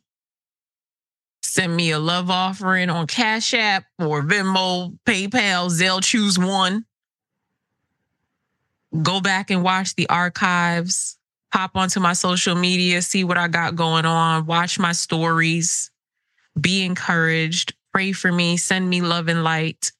Send 1.43 1.75
me 1.75 1.91
a 1.91 1.99
love 1.99 2.32
offering 2.32 2.89
on 2.89 3.06
Cash 3.06 3.53
App 3.53 3.86
or 3.99 4.23
Venmo, 4.23 4.97
PayPal, 5.06 5.69
Zelle, 5.69 6.03
choose 6.03 6.39
one. 6.39 6.86
Go 9.01 9.21
back 9.21 9.51
and 9.51 9.63
watch 9.63 9.95
the 9.95 10.10
archives. 10.10 11.17
Hop 11.53 11.75
onto 11.75 11.99
my 11.99 12.13
social 12.13 12.56
media, 12.56 13.01
see 13.01 13.23
what 13.23 13.38
I 13.38 13.47
got 13.47 13.75
going 13.75 14.06
on, 14.06 14.45
watch 14.45 14.80
my 14.80 14.91
stories, 14.91 15.91
be 16.60 16.84
encouraged, 16.84 17.73
pray 17.93 18.12
for 18.12 18.32
me, 18.32 18.58
send 18.58 18.89
me 18.89 19.01
love 19.01 19.30
and 19.30 19.43
light 19.43 19.91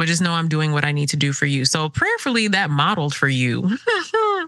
but 0.00 0.08
just 0.08 0.22
know 0.22 0.32
I'm 0.32 0.48
doing 0.48 0.72
what 0.72 0.82
I 0.82 0.92
need 0.92 1.10
to 1.10 1.18
do 1.18 1.34
for 1.34 1.44
you. 1.44 1.66
So 1.66 1.90
prayerfully, 1.90 2.48
that 2.48 2.70
modeled 2.70 3.14
for 3.14 3.28
you 3.28 3.76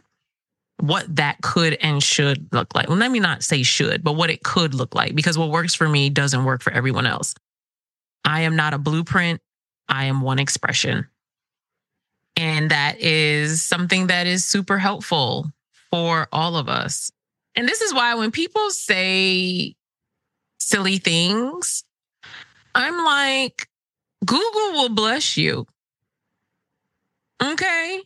what 0.79 1.15
that 1.15 1.43
could 1.43 1.75
and 1.83 2.03
should 2.03 2.49
look 2.53 2.75
like. 2.75 2.89
Well, 2.89 2.97
let 2.97 3.11
me 3.11 3.21
not 3.21 3.43
say 3.43 3.63
should, 3.63 4.03
but 4.03 4.15
what 4.15 4.31
it 4.31 4.43
could 4.43 4.73
look 4.73 4.95
like, 4.95 5.15
because 5.15 5.37
what 5.37 5.51
works 5.51 5.75
for 5.75 5.87
me 5.87 6.09
doesn't 6.09 6.47
work 6.47 6.63
for 6.63 6.73
everyone 6.73 7.05
else. 7.05 7.35
I 8.25 8.41
am 8.41 8.57
not 8.57 8.73
a 8.73 8.79
blueprint. 8.79 9.43
I 9.91 10.07
am 10.07 10.23
one 10.23 10.39
expression. 10.39 11.07
And 12.35 12.71
that 12.71 12.99
is 12.99 13.63
something 13.63 14.07
that 14.07 14.27
is 14.27 14.47
super 14.47 14.79
helpful 14.79 15.53
for 15.91 16.29
all 16.33 16.57
of 16.57 16.71
us. 16.71 17.13
And 17.57 17.69
this 17.69 17.83
is 17.83 17.93
why 17.93 18.15
when 18.15 18.31
people 18.31 18.71
say 18.71 19.75
silly 20.59 20.97
things, 20.97 21.85
I'm 22.75 23.05
like, 23.05 23.69
Google 24.25 24.73
will 24.73 24.89
bless 24.89 25.37
you. 25.37 25.67
Okay. 27.43 28.03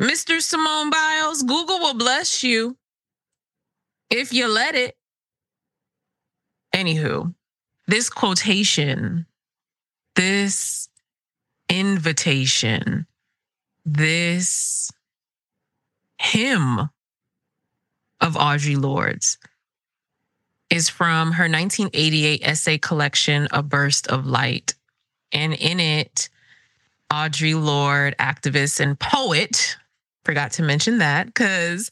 Mr. 0.00 0.40
Simone 0.40 0.90
Biles, 0.90 1.42
Google 1.42 1.80
will 1.80 1.94
bless 1.94 2.42
you 2.44 2.76
if 4.10 4.32
you 4.32 4.46
let 4.46 4.76
it. 4.76 4.96
Anywho, 6.74 7.34
this 7.88 8.08
quotation, 8.08 9.26
this 10.14 10.88
invitation, 11.68 13.06
this 13.84 14.92
hymn 16.18 16.90
of 18.20 18.34
Audre 18.34 18.80
Lorde's 18.80 19.38
is 20.70 20.88
from 20.88 21.32
her 21.32 21.44
1988 21.44 22.42
essay 22.44 22.78
collection, 22.78 23.48
A 23.50 23.62
Burst 23.62 24.06
of 24.08 24.26
Light. 24.26 24.74
And 25.32 25.54
in 25.54 25.80
it, 25.80 26.28
Audre 27.10 27.62
Lorde, 27.62 28.14
activist 28.18 28.80
and 28.80 28.98
poet, 28.98 29.76
forgot 30.24 30.52
to 30.52 30.62
mention 30.62 30.98
that 30.98 31.26
because 31.26 31.90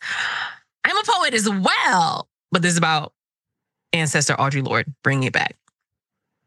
I'm 0.84 0.96
a 0.96 1.02
poet 1.04 1.34
as 1.34 1.48
well. 1.48 2.28
But 2.52 2.62
this 2.62 2.72
is 2.72 2.78
about 2.78 3.12
ancestor 3.92 4.34
Audre 4.34 4.66
Lorde, 4.66 4.92
bringing 5.02 5.24
it 5.24 5.32
back. 5.32 5.56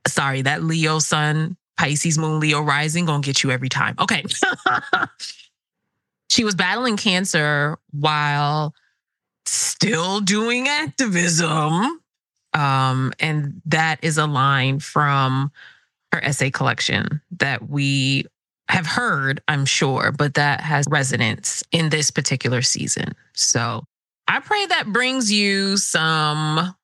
Sorry, 0.08 0.42
that 0.44 0.64
Leo 0.64 1.00
sun, 1.00 1.58
Pisces 1.78 2.18
moon, 2.18 2.40
Leo 2.40 2.62
rising, 2.62 3.06
gonna 3.06 3.22
get 3.22 3.44
you 3.44 3.52
every 3.52 3.70
time. 3.70 3.96
Okay. 4.00 4.24
she 6.30 6.44
was 6.44 6.56
battling 6.56 6.98
cancer 6.98 7.78
while 7.92 8.74
still 9.46 10.22
doing 10.22 10.68
activism. 10.68 12.02
Um, 12.54 13.14
and 13.20 13.62
that 13.66 14.00
is 14.04 14.18
a 14.18 14.26
line 14.26 14.80
from 14.80 15.52
her 16.12 16.24
essay 16.24 16.52
collection 16.52 17.22
that 17.40 17.70
we 17.70 18.26
have 18.70 18.86
heard, 18.86 19.42
I'm 19.48 19.66
sure, 19.66 20.12
but 20.12 20.36
that 20.36 20.62
has 20.62 20.86
resonance 20.90 21.64
in 21.72 21.90
this 21.90 22.12
particular 22.12 22.62
season. 22.62 23.16
So 23.34 23.84
I 24.28 24.40
pray 24.40 24.66
that 24.68 24.94
brings 24.94 25.32
you 25.32 25.78
some 25.78 26.76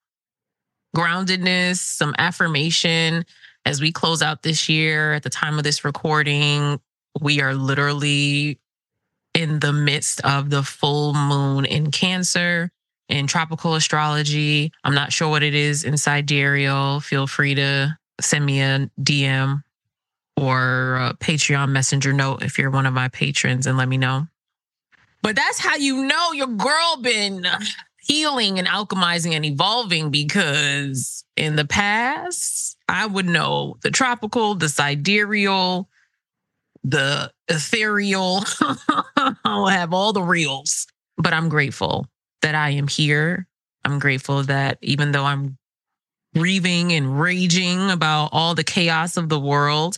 groundedness, 0.96 1.78
some 1.78 2.16
affirmation 2.18 3.26
as 3.66 3.82
we 3.82 3.92
close 3.92 4.22
out 4.22 4.42
this 4.42 4.68
year. 4.68 5.14
At 5.14 5.24
the 5.24 5.30
time 5.30 5.58
of 5.58 5.64
this 5.64 5.86
recording, 5.86 6.80
we 7.22 7.42
are 7.42 7.54
literally 7.54 8.60
in 9.36 9.60
the 9.60 9.74
midst 9.74 10.22
of 10.22 10.50
the 10.50 10.64
full 10.64 11.14
moon 11.14 11.66
in 11.66 11.92
Cancer 11.92 12.72
in 13.10 13.28
tropical 13.28 13.76
astrology. 13.76 14.72
I'm 14.84 14.96
not 14.96 15.14
sure 15.14 15.30
what 15.30 15.44
it 15.44 15.54
is 15.54 15.84
in 15.84 15.98
sidereal. 15.98 17.00
Feel 17.02 17.28
free 17.28 17.54
to 17.56 17.98
send 18.22 18.46
me 18.46 18.62
a 18.62 18.90
DM 19.00 19.64
or 20.38 20.96
a 20.96 21.14
Patreon 21.16 21.70
messenger 21.70 22.14
note 22.14 22.44
if 22.44 22.58
you're 22.60 22.72
one 22.72 22.86
of 22.86 22.94
my 22.94 23.08
patrons 23.08 23.68
and 23.68 23.78
let 23.78 23.88
me 23.88 23.98
know. 23.98 24.28
But 25.22 25.36
that's 25.36 25.60
how 25.60 25.76
you 25.76 26.06
know 26.06 26.34
your 26.34 26.48
girl 26.48 26.98
been 27.02 27.48
healing 28.00 28.60
and 28.60 28.68
alchemizing 28.68 29.34
and 29.34 29.44
evolving 29.44 30.12
because 30.12 31.26
in 31.36 31.56
the 31.56 31.66
past, 31.66 32.78
I 32.88 33.08
would 33.08 33.26
know 33.26 33.78
the 33.82 33.90
tropical, 33.90 34.56
the 34.56 34.70
sidereal, 34.70 35.90
the 36.84 37.32
ethereal. 37.48 38.44
I'll 39.44 39.68
have 39.68 39.94
all 39.94 40.14
the 40.14 40.22
reels. 40.22 40.86
But 41.18 41.34
I'm 41.34 41.50
grateful 41.50 42.08
that 42.42 42.54
I 42.54 42.72
am 42.72 42.88
here. 42.88 43.48
I'm 43.84 44.00
grateful 44.00 44.44
that 44.44 44.78
even 44.82 45.12
though 45.12 45.26
I'm 45.26 45.58
grieving 46.36 46.92
and 46.92 47.20
raging 47.20 47.90
about 47.90 48.30
all 48.32 48.56
the 48.56 48.64
chaos 48.64 49.18
of 49.18 49.30
the 49.30 49.40
world, 49.40 49.98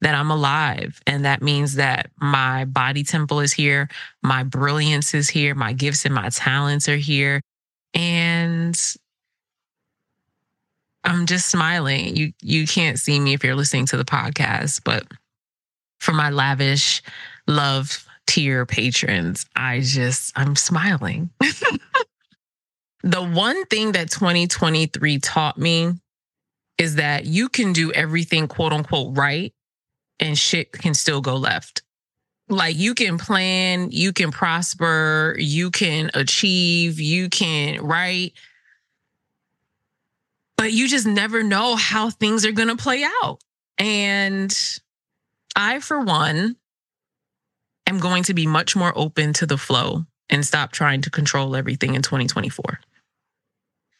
that 0.00 0.14
I'm 0.14 0.30
alive. 0.30 1.00
And 1.06 1.24
that 1.24 1.42
means 1.42 1.76
that 1.76 2.10
my 2.20 2.66
body 2.66 3.04
temple 3.04 3.40
is 3.40 3.52
here, 3.54 3.88
my 4.22 4.42
brilliance 4.42 5.14
is 5.14 5.30
here, 5.30 5.54
my 5.54 5.72
gifts 5.72 6.04
and 6.04 6.14
my 6.14 6.28
talents 6.28 6.88
are 6.88 6.96
here. 6.96 7.40
And 7.94 8.78
I'm 11.04 11.26
just 11.26 11.50
smiling. 11.50 12.16
You 12.16 12.32
you 12.42 12.66
can't 12.66 12.98
see 12.98 13.18
me 13.20 13.34
if 13.34 13.44
you're 13.44 13.54
listening 13.54 13.86
to 13.86 13.96
the 13.96 14.04
podcast, 14.04 14.82
but 14.84 15.04
for 16.00 16.12
my 16.12 16.30
lavish 16.30 17.02
love 17.46 18.06
tier 18.26 18.66
patrons, 18.66 19.46
I 19.56 19.80
just 19.80 20.32
I'm 20.36 20.56
smiling. 20.56 21.30
the 23.04 23.22
one 23.22 23.66
thing 23.66 23.92
that 23.92 24.10
2023 24.10 25.18
taught 25.18 25.58
me 25.58 25.92
is 26.78 26.94
that 26.94 27.26
you 27.26 27.50
can 27.50 27.74
do 27.74 27.92
everything 27.92 28.48
quote 28.48 28.72
unquote 28.72 29.16
right 29.16 29.52
and 30.18 30.38
shit 30.38 30.72
can 30.72 30.94
still 30.94 31.20
go 31.20 31.36
left. 31.36 31.82
Like 32.48 32.76
you 32.76 32.94
can 32.94 33.18
plan, 33.18 33.90
you 33.90 34.14
can 34.14 34.30
prosper, 34.30 35.36
you 35.38 35.70
can 35.70 36.10
achieve, 36.14 36.98
you 36.98 37.28
can 37.28 37.82
right. 37.84 38.32
But 40.56 40.72
you 40.72 40.88
just 40.88 41.06
never 41.06 41.42
know 41.42 41.76
how 41.76 42.08
things 42.08 42.46
are 42.46 42.52
going 42.52 42.68
to 42.68 42.76
play 42.76 43.04
out. 43.22 43.38
And 43.76 44.56
I, 45.54 45.80
for 45.80 46.00
one, 46.00 46.56
am 47.86 47.98
going 47.98 48.22
to 48.24 48.34
be 48.34 48.46
much 48.46 48.74
more 48.74 48.96
open 48.96 49.34
to 49.34 49.46
the 49.46 49.58
flow 49.58 50.06
and 50.30 50.44
stop 50.44 50.72
trying 50.72 51.02
to 51.02 51.10
control 51.10 51.54
everything 51.54 51.94
in 51.94 52.00
2024. 52.00 52.80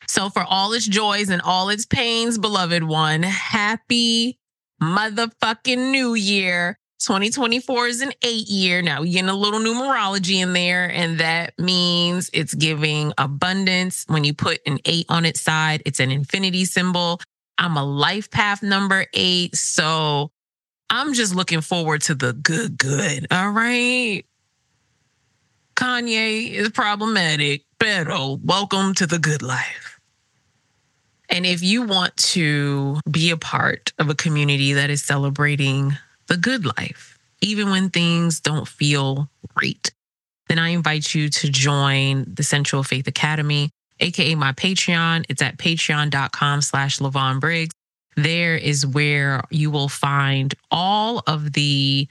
So, 0.06 0.30
for 0.30 0.44
all 0.44 0.72
its 0.72 0.86
joys 0.86 1.30
and 1.30 1.42
all 1.42 1.68
its 1.68 1.86
pains, 1.86 2.38
beloved 2.38 2.82
one, 2.84 3.22
happy 3.22 4.38
motherfucking 4.82 5.90
new 5.90 6.14
year. 6.14 6.78
2024 7.00 7.86
is 7.88 8.00
an 8.00 8.12
eight 8.22 8.48
year. 8.48 8.80
Now 8.80 9.02
we 9.02 9.10
getting 9.10 9.28
a 9.28 9.34
little 9.34 9.60
numerology 9.60 10.36
in 10.36 10.52
there, 10.52 10.90
and 10.90 11.20
that 11.20 11.58
means 11.58 12.30
it's 12.32 12.54
giving 12.54 13.12
abundance. 13.18 14.04
When 14.08 14.24
you 14.24 14.32
put 14.32 14.60
an 14.66 14.78
eight 14.86 15.06
on 15.08 15.24
its 15.24 15.40
side, 15.40 15.82
it's 15.84 16.00
an 16.00 16.10
infinity 16.10 16.64
symbol. 16.64 17.20
I'm 17.58 17.76
a 17.76 17.84
life 17.84 18.30
path 18.30 18.62
number 18.62 19.06
eight. 19.12 19.54
So 19.54 20.30
I'm 20.88 21.12
just 21.12 21.34
looking 21.34 21.60
forward 21.60 22.02
to 22.02 22.14
the 22.14 22.32
good, 22.32 22.78
good. 22.78 23.26
All 23.30 23.50
right. 23.50 24.24
Kanye 25.76 26.50
is 26.52 26.70
problematic, 26.70 27.64
pero 27.78 28.16
oh, 28.16 28.40
welcome 28.44 28.94
to 28.94 29.06
the 29.06 29.18
good 29.18 29.42
life. 29.42 29.83
And 31.34 31.44
if 31.44 31.64
you 31.64 31.82
want 31.82 32.16
to 32.18 33.00
be 33.10 33.32
a 33.32 33.36
part 33.36 33.92
of 33.98 34.08
a 34.08 34.14
community 34.14 34.74
that 34.74 34.88
is 34.88 35.02
celebrating 35.02 35.96
the 36.28 36.36
good 36.36 36.64
life, 36.64 37.18
even 37.40 37.70
when 37.70 37.90
things 37.90 38.38
don't 38.38 38.68
feel 38.68 39.28
great, 39.56 39.90
then 40.48 40.60
I 40.60 40.68
invite 40.68 41.12
you 41.12 41.28
to 41.28 41.48
join 41.48 42.24
the 42.32 42.44
Sensual 42.44 42.84
Faith 42.84 43.08
Academy, 43.08 43.70
aka 43.98 44.36
my 44.36 44.52
Patreon. 44.52 45.24
It's 45.28 45.42
at 45.42 45.58
patreon.com 45.58 46.62
slash 46.62 47.00
Lyvonne 47.00 47.40
Briggs. 47.40 47.74
There 48.14 48.56
is 48.56 48.86
where 48.86 49.42
you 49.50 49.72
will 49.72 49.88
find 49.88 50.54
all 50.70 51.20
of 51.26 51.52
the 51.52 52.06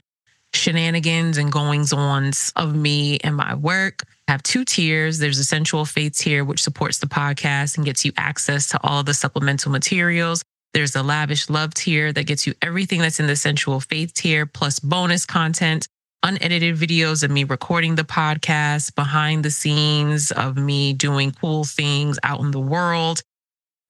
shenanigans 0.52 1.38
and 1.38 1.50
goings 1.50 1.94
ons 1.94 2.52
of 2.56 2.76
me 2.76 3.20
and 3.24 3.34
my 3.34 3.54
work. 3.54 4.02
Have 4.28 4.42
two 4.42 4.64
tiers. 4.64 5.18
There's 5.18 5.38
a 5.38 5.44
sensual 5.44 5.84
faith 5.84 6.16
tier, 6.16 6.44
which 6.44 6.62
supports 6.62 6.98
the 6.98 7.06
podcast 7.06 7.76
and 7.76 7.84
gets 7.84 8.04
you 8.04 8.12
access 8.16 8.68
to 8.70 8.80
all 8.82 9.02
the 9.02 9.12
supplemental 9.12 9.70
materials. 9.70 10.42
There's 10.72 10.92
the 10.92 11.02
lavish 11.02 11.50
love 11.50 11.74
tier 11.74 12.12
that 12.12 12.26
gets 12.26 12.46
you 12.46 12.54
everything 12.62 13.00
that's 13.00 13.20
in 13.20 13.26
the 13.26 13.36
sensual 13.36 13.80
faith 13.80 14.14
tier, 14.14 14.46
plus 14.46 14.80
bonus 14.80 15.26
content, 15.26 15.86
unedited 16.22 16.74
videos 16.76 17.22
of 17.22 17.30
me 17.30 17.44
recording 17.44 17.94
the 17.94 18.02
podcast, 18.02 18.94
behind 18.94 19.44
the 19.44 19.50
scenes 19.50 20.30
of 20.32 20.56
me 20.56 20.94
doing 20.94 21.30
cool 21.30 21.64
things 21.64 22.18
out 22.22 22.40
in 22.40 22.50
the 22.50 22.58
world, 22.58 23.20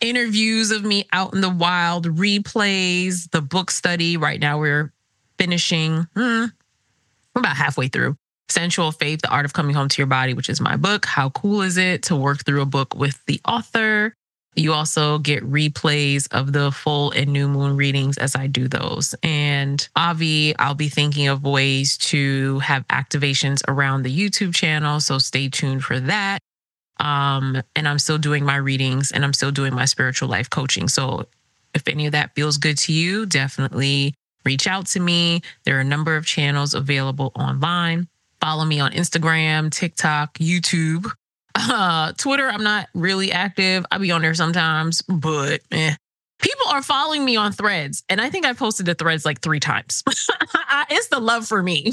interviews 0.01 0.73
of 0.73 0.85
me 0.85 1.07
out 1.13 1.33
in 1.33 1.41
the 1.41 1.49
wild, 1.49 2.07
replays, 2.07 3.31
the 3.31 3.41
book 3.41 3.71
study. 3.71 4.17
Right 4.17 4.41
now, 4.41 4.59
we're 4.59 4.93
finishing, 5.39 6.09
hmm, 6.15 6.47
we're 7.35 7.41
about 7.41 7.57
halfway 7.57 7.87
through. 7.87 8.17
Sensual 8.49 8.93
Faith, 8.93 9.21
The 9.23 9.31
Art 9.31 9.45
of 9.45 9.53
Coming 9.53 9.75
Home 9.75 9.89
to 9.89 9.99
Your 10.01 10.07
Body, 10.07 10.35
which 10.35 10.49
is 10.49 10.61
my 10.61 10.77
book. 10.77 11.07
How 11.07 11.31
cool 11.31 11.63
is 11.63 11.77
it 11.77 12.03
to 12.05 12.17
work 12.17 12.45
through 12.45 12.63
a 12.63 12.67
book 12.67 12.95
with 12.95 13.25
the 13.27 13.41
author? 13.47 14.15
You 14.57 14.73
also 14.73 15.19
get 15.19 15.43
replays 15.43 16.33
of 16.33 16.53
the 16.53 16.71
full 16.71 17.11
and 17.11 17.33
new 17.33 17.49
moon 17.49 17.77
readings 17.77 18.19
as 18.19 18.37
I 18.37 18.47
do 18.47 18.69
those. 18.69 19.15
And 19.23 19.87
Avi, 19.97 20.57
I'll 20.59 20.75
be 20.75 20.89
thinking 20.89 21.27
of 21.27 21.43
ways 21.43 21.97
to 21.99 22.61
have 22.61 22.87
activations 22.89 23.63
around 23.67 24.03
the 24.03 24.17
YouTube 24.17 24.55
channel. 24.55 25.01
So 25.01 25.19
stay 25.19 25.49
tuned 25.49 25.83
for 25.83 25.99
that. 26.01 26.39
Um, 27.01 27.61
and 27.75 27.89
I'm 27.89 27.99
still 27.99 28.19
doing 28.19 28.45
my 28.45 28.57
readings 28.57 29.11
and 29.11 29.25
I'm 29.25 29.33
still 29.33 29.51
doing 29.51 29.75
my 29.75 29.87
spiritual 29.87 30.29
life 30.29 30.49
coaching. 30.49 30.87
So 30.87 31.27
if 31.75 31.89
any 31.89 32.07
of 32.07 32.13
that 32.13 32.35
feels 32.37 32.57
good 32.57 32.79
to 32.79 32.93
you, 32.93 33.27
definitely 33.27 34.15
reach 34.45 34.69
out 34.69 34.87
to 34.89 35.01
me. 35.01 35.43
There 35.65 35.77
are 35.77 35.81
a 35.81 35.85
number 35.85 36.17
of 36.17 36.27
channels 36.27 36.75
available 36.75 37.33
online. 37.35 38.07
Follow 38.45 38.67
me 38.67 38.79
on 38.79 38.93
Instagram, 38.93 39.71
TikTok, 39.71 40.35
YouTube. 40.35 41.11
Uh, 41.55 42.13
Twitter, 42.19 42.47
I'm 42.47 42.63
not 42.63 42.89
really 42.93 43.33
active. 43.33 43.87
I'll 43.91 44.01
be 44.01 44.11
on 44.11 44.21
there 44.21 44.35
sometimes, 44.35 45.01
but 45.01 45.63
eh. 45.71 45.95
people 46.43 46.67
are 46.69 46.83
following 46.83 47.25
me 47.25 47.37
on 47.37 47.53
threads. 47.53 48.05
And 48.11 48.21
I 48.21 48.29
think 48.29 48.45
I 48.45 48.53
posted 48.53 48.85
the 48.85 48.95
threads 48.95 49.25
like 49.25 49.41
three 49.41 49.61
times. 49.61 50.03
it's 50.91 51.09
the 51.09 51.21
love 51.21 51.47
for 51.47 51.63
me. 51.63 51.93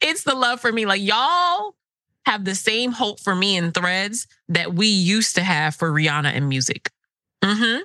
it's 0.00 0.22
the 0.22 0.34
love 0.34 0.58
for 0.58 0.72
me. 0.72 0.86
Like, 0.86 1.02
y'all 1.02 1.74
have 2.24 2.46
the 2.46 2.54
same 2.54 2.90
hope 2.90 3.20
for 3.20 3.34
me 3.34 3.58
in 3.58 3.72
threads 3.72 4.26
that 4.48 4.72
we 4.72 4.86
used 4.86 5.34
to 5.34 5.42
have 5.42 5.74
for 5.74 5.92
Rihanna 5.92 6.34
and 6.34 6.48
music. 6.48 6.90
Mm-hmm. 7.44 7.82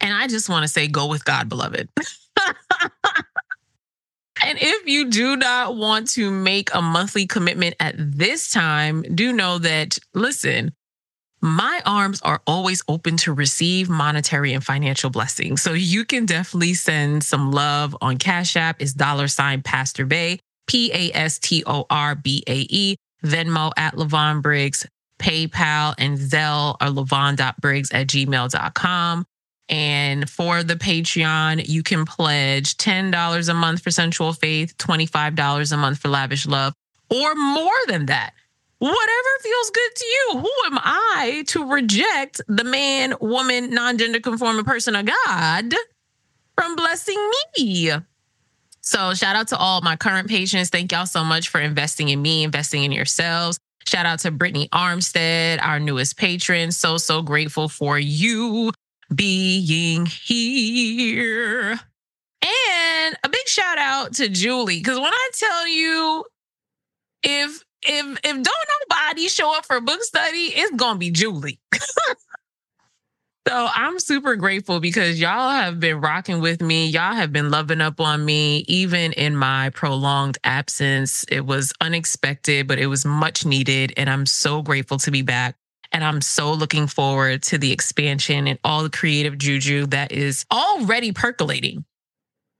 And 0.00 0.12
I 0.12 0.26
just 0.26 0.48
want 0.48 0.64
to 0.64 0.68
say, 0.68 0.88
go 0.88 1.06
with 1.06 1.24
God, 1.24 1.48
beloved. 1.48 1.88
And 4.50 4.58
if 4.60 4.88
you 4.88 5.08
do 5.10 5.36
not 5.36 5.76
want 5.76 6.10
to 6.14 6.28
make 6.28 6.74
a 6.74 6.82
monthly 6.82 7.24
commitment 7.24 7.76
at 7.78 7.94
this 7.96 8.50
time, 8.50 9.02
do 9.02 9.32
know 9.32 9.58
that, 9.58 9.96
listen, 10.12 10.72
my 11.40 11.80
arms 11.86 12.20
are 12.22 12.42
always 12.48 12.82
open 12.88 13.16
to 13.18 13.32
receive 13.32 13.88
monetary 13.88 14.52
and 14.52 14.64
financial 14.64 15.08
blessings. 15.08 15.62
So 15.62 15.72
you 15.72 16.04
can 16.04 16.26
definitely 16.26 16.74
send 16.74 17.22
some 17.22 17.52
love 17.52 17.96
on 18.00 18.18
Cash 18.18 18.56
App. 18.56 18.82
Is 18.82 18.92
dollar 18.92 19.28
sign 19.28 19.62
Pastor 19.62 20.04
Bae, 20.04 20.40
P 20.66 20.90
A 20.92 21.16
S 21.16 21.38
T 21.38 21.62
O 21.64 21.86
R 21.88 22.16
B 22.16 22.42
A 22.48 22.66
E, 22.68 22.96
Venmo 23.24 23.70
at 23.76 23.96
Lyvonne 23.96 24.40
Briggs, 24.40 24.84
PayPal 25.20 25.94
and 25.96 26.18
Zelle 26.18 26.76
are 26.80 26.90
lyvonne.briggs 26.90 27.92
at 27.92 28.08
gmail.com. 28.08 29.24
And 29.70 30.28
for 30.28 30.64
the 30.64 30.74
Patreon, 30.74 31.68
you 31.68 31.84
can 31.84 32.04
pledge 32.04 32.76
$10 32.76 33.48
a 33.48 33.54
month 33.54 33.82
for 33.82 33.92
Sensual 33.92 34.32
Faith, 34.32 34.76
$25 34.78 35.72
a 35.72 35.76
month 35.76 35.98
for 35.98 36.08
Lavish 36.08 36.44
Love, 36.44 36.74
or 37.08 37.34
more 37.36 37.70
than 37.86 38.06
that. 38.06 38.32
Whatever 38.80 39.28
feels 39.42 39.70
good 39.70 39.94
to 39.94 40.04
you. 40.06 40.30
Who 40.40 40.52
am 40.66 40.78
I 40.82 41.44
to 41.48 41.70
reject 41.70 42.40
the 42.48 42.64
man, 42.64 43.14
woman, 43.20 43.70
non 43.70 43.98
gender 43.98 44.20
conforming 44.20 44.64
person 44.64 44.96
of 44.96 45.06
God 45.06 45.74
from 46.56 46.76
blessing 46.76 47.30
me? 47.58 47.92
So, 48.80 49.12
shout 49.14 49.36
out 49.36 49.48
to 49.48 49.58
all 49.58 49.82
my 49.82 49.96
current 49.96 50.28
patients. 50.28 50.70
Thank 50.70 50.92
y'all 50.92 51.06
so 51.06 51.22
much 51.22 51.50
for 51.50 51.60
investing 51.60 52.08
in 52.08 52.22
me, 52.22 52.42
investing 52.42 52.82
in 52.82 52.90
yourselves. 52.90 53.58
Shout 53.86 54.06
out 54.06 54.20
to 54.20 54.30
Brittany 54.30 54.68
Armstead, 54.72 55.62
our 55.62 55.78
newest 55.78 56.16
patron. 56.16 56.72
So, 56.72 56.96
so 56.96 57.22
grateful 57.22 57.68
for 57.68 57.98
you 57.98 58.72
being 59.14 60.06
here. 60.06 61.78
And 62.42 63.16
a 63.22 63.28
big 63.28 63.46
shout 63.48 63.78
out 63.78 64.14
to 64.14 64.28
Julie. 64.28 64.78
Because 64.78 64.98
when 64.98 65.12
I 65.12 65.30
tell 65.34 65.68
you, 65.68 66.24
if 67.22 67.64
if 67.82 68.18
if 68.24 68.42
don't 68.42 68.46
nobody 68.88 69.28
show 69.28 69.56
up 69.56 69.66
for 69.66 69.80
book 69.80 70.02
study, 70.02 70.52
it's 70.54 70.74
gonna 70.76 70.98
be 70.98 71.10
Julie. 71.10 71.60
so 73.48 73.68
I'm 73.74 73.98
super 73.98 74.36
grateful 74.36 74.80
because 74.80 75.20
y'all 75.20 75.50
have 75.50 75.80
been 75.80 76.00
rocking 76.00 76.40
with 76.40 76.62
me. 76.62 76.88
Y'all 76.88 77.14
have 77.14 77.32
been 77.32 77.50
loving 77.50 77.80
up 77.80 78.00
on 78.00 78.24
me, 78.24 78.64
even 78.68 79.12
in 79.12 79.36
my 79.36 79.70
prolonged 79.70 80.38
absence. 80.44 81.24
It 81.30 81.44
was 81.44 81.72
unexpected, 81.80 82.66
but 82.66 82.78
it 82.78 82.86
was 82.86 83.04
much 83.04 83.44
needed. 83.44 83.92
And 83.96 84.08
I'm 84.08 84.26
so 84.26 84.62
grateful 84.62 84.98
to 84.98 85.10
be 85.10 85.22
back. 85.22 85.56
And 85.92 86.04
I'm 86.04 86.20
so 86.20 86.52
looking 86.52 86.86
forward 86.86 87.42
to 87.44 87.58
the 87.58 87.72
expansion 87.72 88.46
and 88.46 88.58
all 88.62 88.82
the 88.82 88.90
creative 88.90 89.38
juju 89.38 89.86
that 89.86 90.12
is 90.12 90.44
already 90.52 91.12
percolating. 91.12 91.84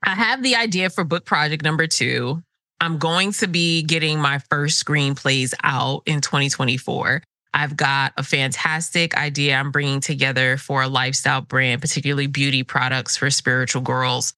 I 0.04 0.14
have 0.14 0.42
the 0.42 0.56
idea 0.56 0.90
for 0.90 1.04
book 1.04 1.24
project 1.24 1.62
number 1.62 1.86
two. 1.86 2.42
I'm 2.80 2.98
going 2.98 3.32
to 3.32 3.46
be 3.46 3.82
getting 3.82 4.18
my 4.18 4.38
first 4.50 4.84
screenplays 4.84 5.52
out 5.62 6.02
in 6.06 6.20
2024. 6.22 7.22
I've 7.52 7.76
got 7.76 8.12
a 8.16 8.22
fantastic 8.22 9.16
idea 9.16 9.56
I'm 9.56 9.70
bringing 9.70 10.00
together 10.00 10.56
for 10.56 10.82
a 10.82 10.88
lifestyle 10.88 11.40
brand, 11.40 11.80
particularly 11.80 12.26
beauty 12.26 12.62
products 12.62 13.16
for 13.16 13.28
spiritual 13.30 13.82
girls. 13.82 14.32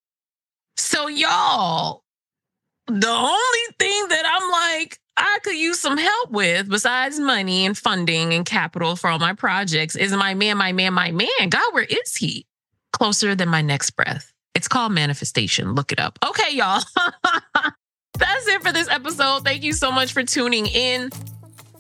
So, 0.76 1.08
y'all, 1.08 2.02
the 2.86 3.08
only 3.08 3.76
thing 3.78 4.08
that 4.08 4.24
I'm 4.26 4.50
like, 4.50 4.98
I 5.16 5.38
could 5.42 5.56
use 5.56 5.78
some 5.78 5.98
help 5.98 6.30
with, 6.30 6.68
besides 6.68 7.18
money 7.20 7.66
and 7.66 7.76
funding 7.76 8.32
and 8.32 8.46
capital 8.46 8.96
for 8.96 9.10
all 9.10 9.18
my 9.18 9.34
projects, 9.34 9.94
is 9.94 10.12
my 10.12 10.34
man, 10.34 10.56
my 10.56 10.72
man, 10.72 10.94
my 10.94 11.10
man. 11.10 11.48
God, 11.48 11.72
where 11.72 11.84
is 11.84 12.16
he? 12.16 12.46
Closer 12.92 13.34
than 13.34 13.48
my 13.48 13.62
next 13.62 13.90
breath. 13.90 14.32
It's 14.54 14.68
called 14.68 14.92
manifestation. 14.92 15.74
Look 15.74 15.92
it 15.92 16.00
up. 16.00 16.18
Okay, 16.26 16.54
y'all. 16.54 16.82
That's 18.18 18.46
it 18.46 18.62
for 18.62 18.72
this 18.72 18.88
episode. 18.88 19.44
Thank 19.44 19.62
you 19.62 19.72
so 19.72 19.90
much 19.90 20.12
for 20.12 20.22
tuning 20.22 20.66
in. 20.66 21.10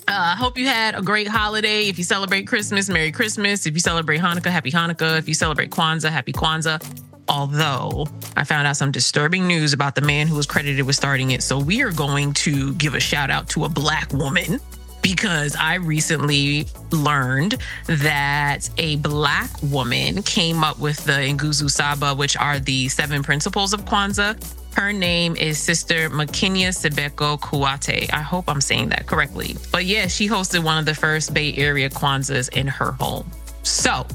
I 0.08 0.32
uh, 0.32 0.36
hope 0.36 0.58
you 0.58 0.66
had 0.66 0.94
a 0.94 1.02
great 1.02 1.28
holiday. 1.28 1.88
If 1.88 1.96
you 1.96 2.04
celebrate 2.04 2.46
Christmas, 2.46 2.88
Merry 2.88 3.12
Christmas. 3.12 3.66
If 3.66 3.74
you 3.74 3.80
celebrate 3.80 4.20
Hanukkah, 4.20 4.50
Happy 4.50 4.70
Hanukkah. 4.70 5.18
If 5.18 5.28
you 5.28 5.34
celebrate 5.34 5.70
Kwanzaa, 5.70 6.10
Happy 6.10 6.32
Kwanzaa. 6.32 6.80
Although 7.28 8.08
I 8.36 8.44
found 8.44 8.66
out 8.66 8.76
some 8.76 8.90
disturbing 8.90 9.46
news 9.46 9.72
about 9.72 9.94
the 9.94 10.00
man 10.00 10.26
who 10.26 10.36
was 10.36 10.46
credited 10.46 10.84
with 10.84 10.96
starting 10.96 11.30
it. 11.30 11.42
So 11.42 11.58
we 11.58 11.82
are 11.82 11.92
going 11.92 12.32
to 12.34 12.74
give 12.74 12.94
a 12.94 13.00
shout 13.00 13.30
out 13.30 13.48
to 13.50 13.64
a 13.64 13.68
black 13.68 14.12
woman 14.12 14.60
because 15.02 15.56
I 15.56 15.74
recently 15.74 16.66
learned 16.90 17.58
that 17.86 18.70
a 18.78 18.96
black 18.96 19.50
woman 19.62 20.22
came 20.22 20.64
up 20.64 20.78
with 20.78 21.04
the 21.04 21.12
Nguzo 21.12 21.70
Saba, 21.70 22.14
which 22.14 22.36
are 22.36 22.58
the 22.58 22.88
seven 22.88 23.22
principles 23.22 23.72
of 23.72 23.84
Kwanzaa. 23.84 24.36
Her 24.74 24.92
name 24.92 25.36
is 25.36 25.58
Sister 25.58 26.08
Makinya 26.08 26.68
Sibeko 26.68 27.38
Kuate. 27.38 28.12
I 28.12 28.22
hope 28.22 28.48
I'm 28.48 28.60
saying 28.62 28.88
that 28.88 29.06
correctly. 29.06 29.56
But 29.70 29.84
yeah, 29.84 30.06
she 30.06 30.28
hosted 30.28 30.64
one 30.64 30.78
of 30.78 30.86
the 30.86 30.94
first 30.94 31.34
Bay 31.34 31.54
Area 31.56 31.90
Kwanzas 31.90 32.48
in 32.56 32.68
her 32.68 32.92
home. 32.92 33.30
So, 33.64 34.06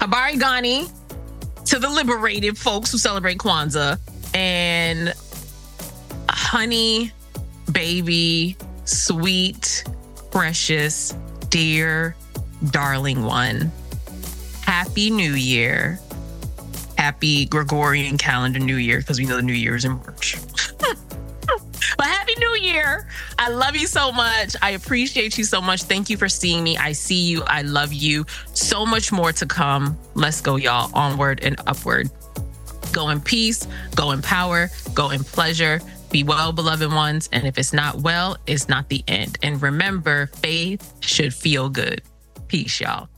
Habari 0.00 0.40
Gani 0.40 0.86
to 1.66 1.78
the 1.78 1.88
liberated 1.88 2.58
folks 2.58 2.92
who 2.92 2.98
celebrate 2.98 3.38
Kwanzaa 3.38 3.98
and 4.34 5.14
honey, 6.28 7.12
baby, 7.72 8.56
sweet, 8.84 9.84
precious, 10.30 11.14
dear, 11.48 12.16
darling 12.70 13.22
one. 13.22 13.70
Happy 14.62 15.10
New 15.10 15.34
Year. 15.34 15.98
Happy 16.96 17.46
Gregorian 17.46 18.16
calendar 18.18 18.58
New 18.58 18.76
Year 18.76 18.98
because 18.98 19.18
we 19.18 19.26
know 19.26 19.36
the 19.36 19.42
New 19.42 19.52
Year 19.52 19.76
is 19.76 19.84
in 19.84 19.92
March. 19.92 20.36
but 21.96 22.06
Happy 22.06 22.34
New 22.38 22.56
Year. 22.56 23.06
I 23.38 23.48
love 23.50 23.76
you 23.76 23.86
so 23.86 24.12
much. 24.12 24.56
I 24.62 24.70
appreciate 24.70 25.38
you 25.38 25.44
so 25.44 25.60
much. 25.60 25.82
Thank 25.84 26.10
you 26.10 26.16
for 26.16 26.28
seeing 26.28 26.62
me. 26.62 26.76
I 26.76 26.92
see 26.92 27.22
you. 27.22 27.42
I 27.46 27.62
love 27.62 27.92
you. 27.92 28.26
So 28.52 28.84
much 28.86 29.12
more 29.12 29.32
to 29.32 29.46
come. 29.46 29.98
Let's 30.14 30.40
go, 30.40 30.56
y'all. 30.56 30.90
Onward 30.94 31.42
and 31.42 31.60
upward. 31.66 32.10
Go 32.92 33.08
in 33.08 33.20
peace, 33.20 33.66
go 33.96 34.12
in 34.12 34.22
power, 34.22 34.70
go 34.94 35.10
in 35.10 35.24
pleasure. 35.24 35.80
Be 36.10 36.22
well, 36.22 36.52
beloved 36.52 36.92
ones. 36.92 37.28
And 37.32 37.44
if 37.44 37.58
it's 37.58 37.72
not 37.72 37.96
well, 37.96 38.36
it's 38.46 38.68
not 38.68 38.88
the 38.88 39.02
end. 39.08 39.36
And 39.42 39.60
remember, 39.60 40.26
faith 40.26 40.94
should 41.00 41.34
feel 41.34 41.68
good. 41.68 42.02
Peace, 42.46 42.80
y'all. 42.80 43.08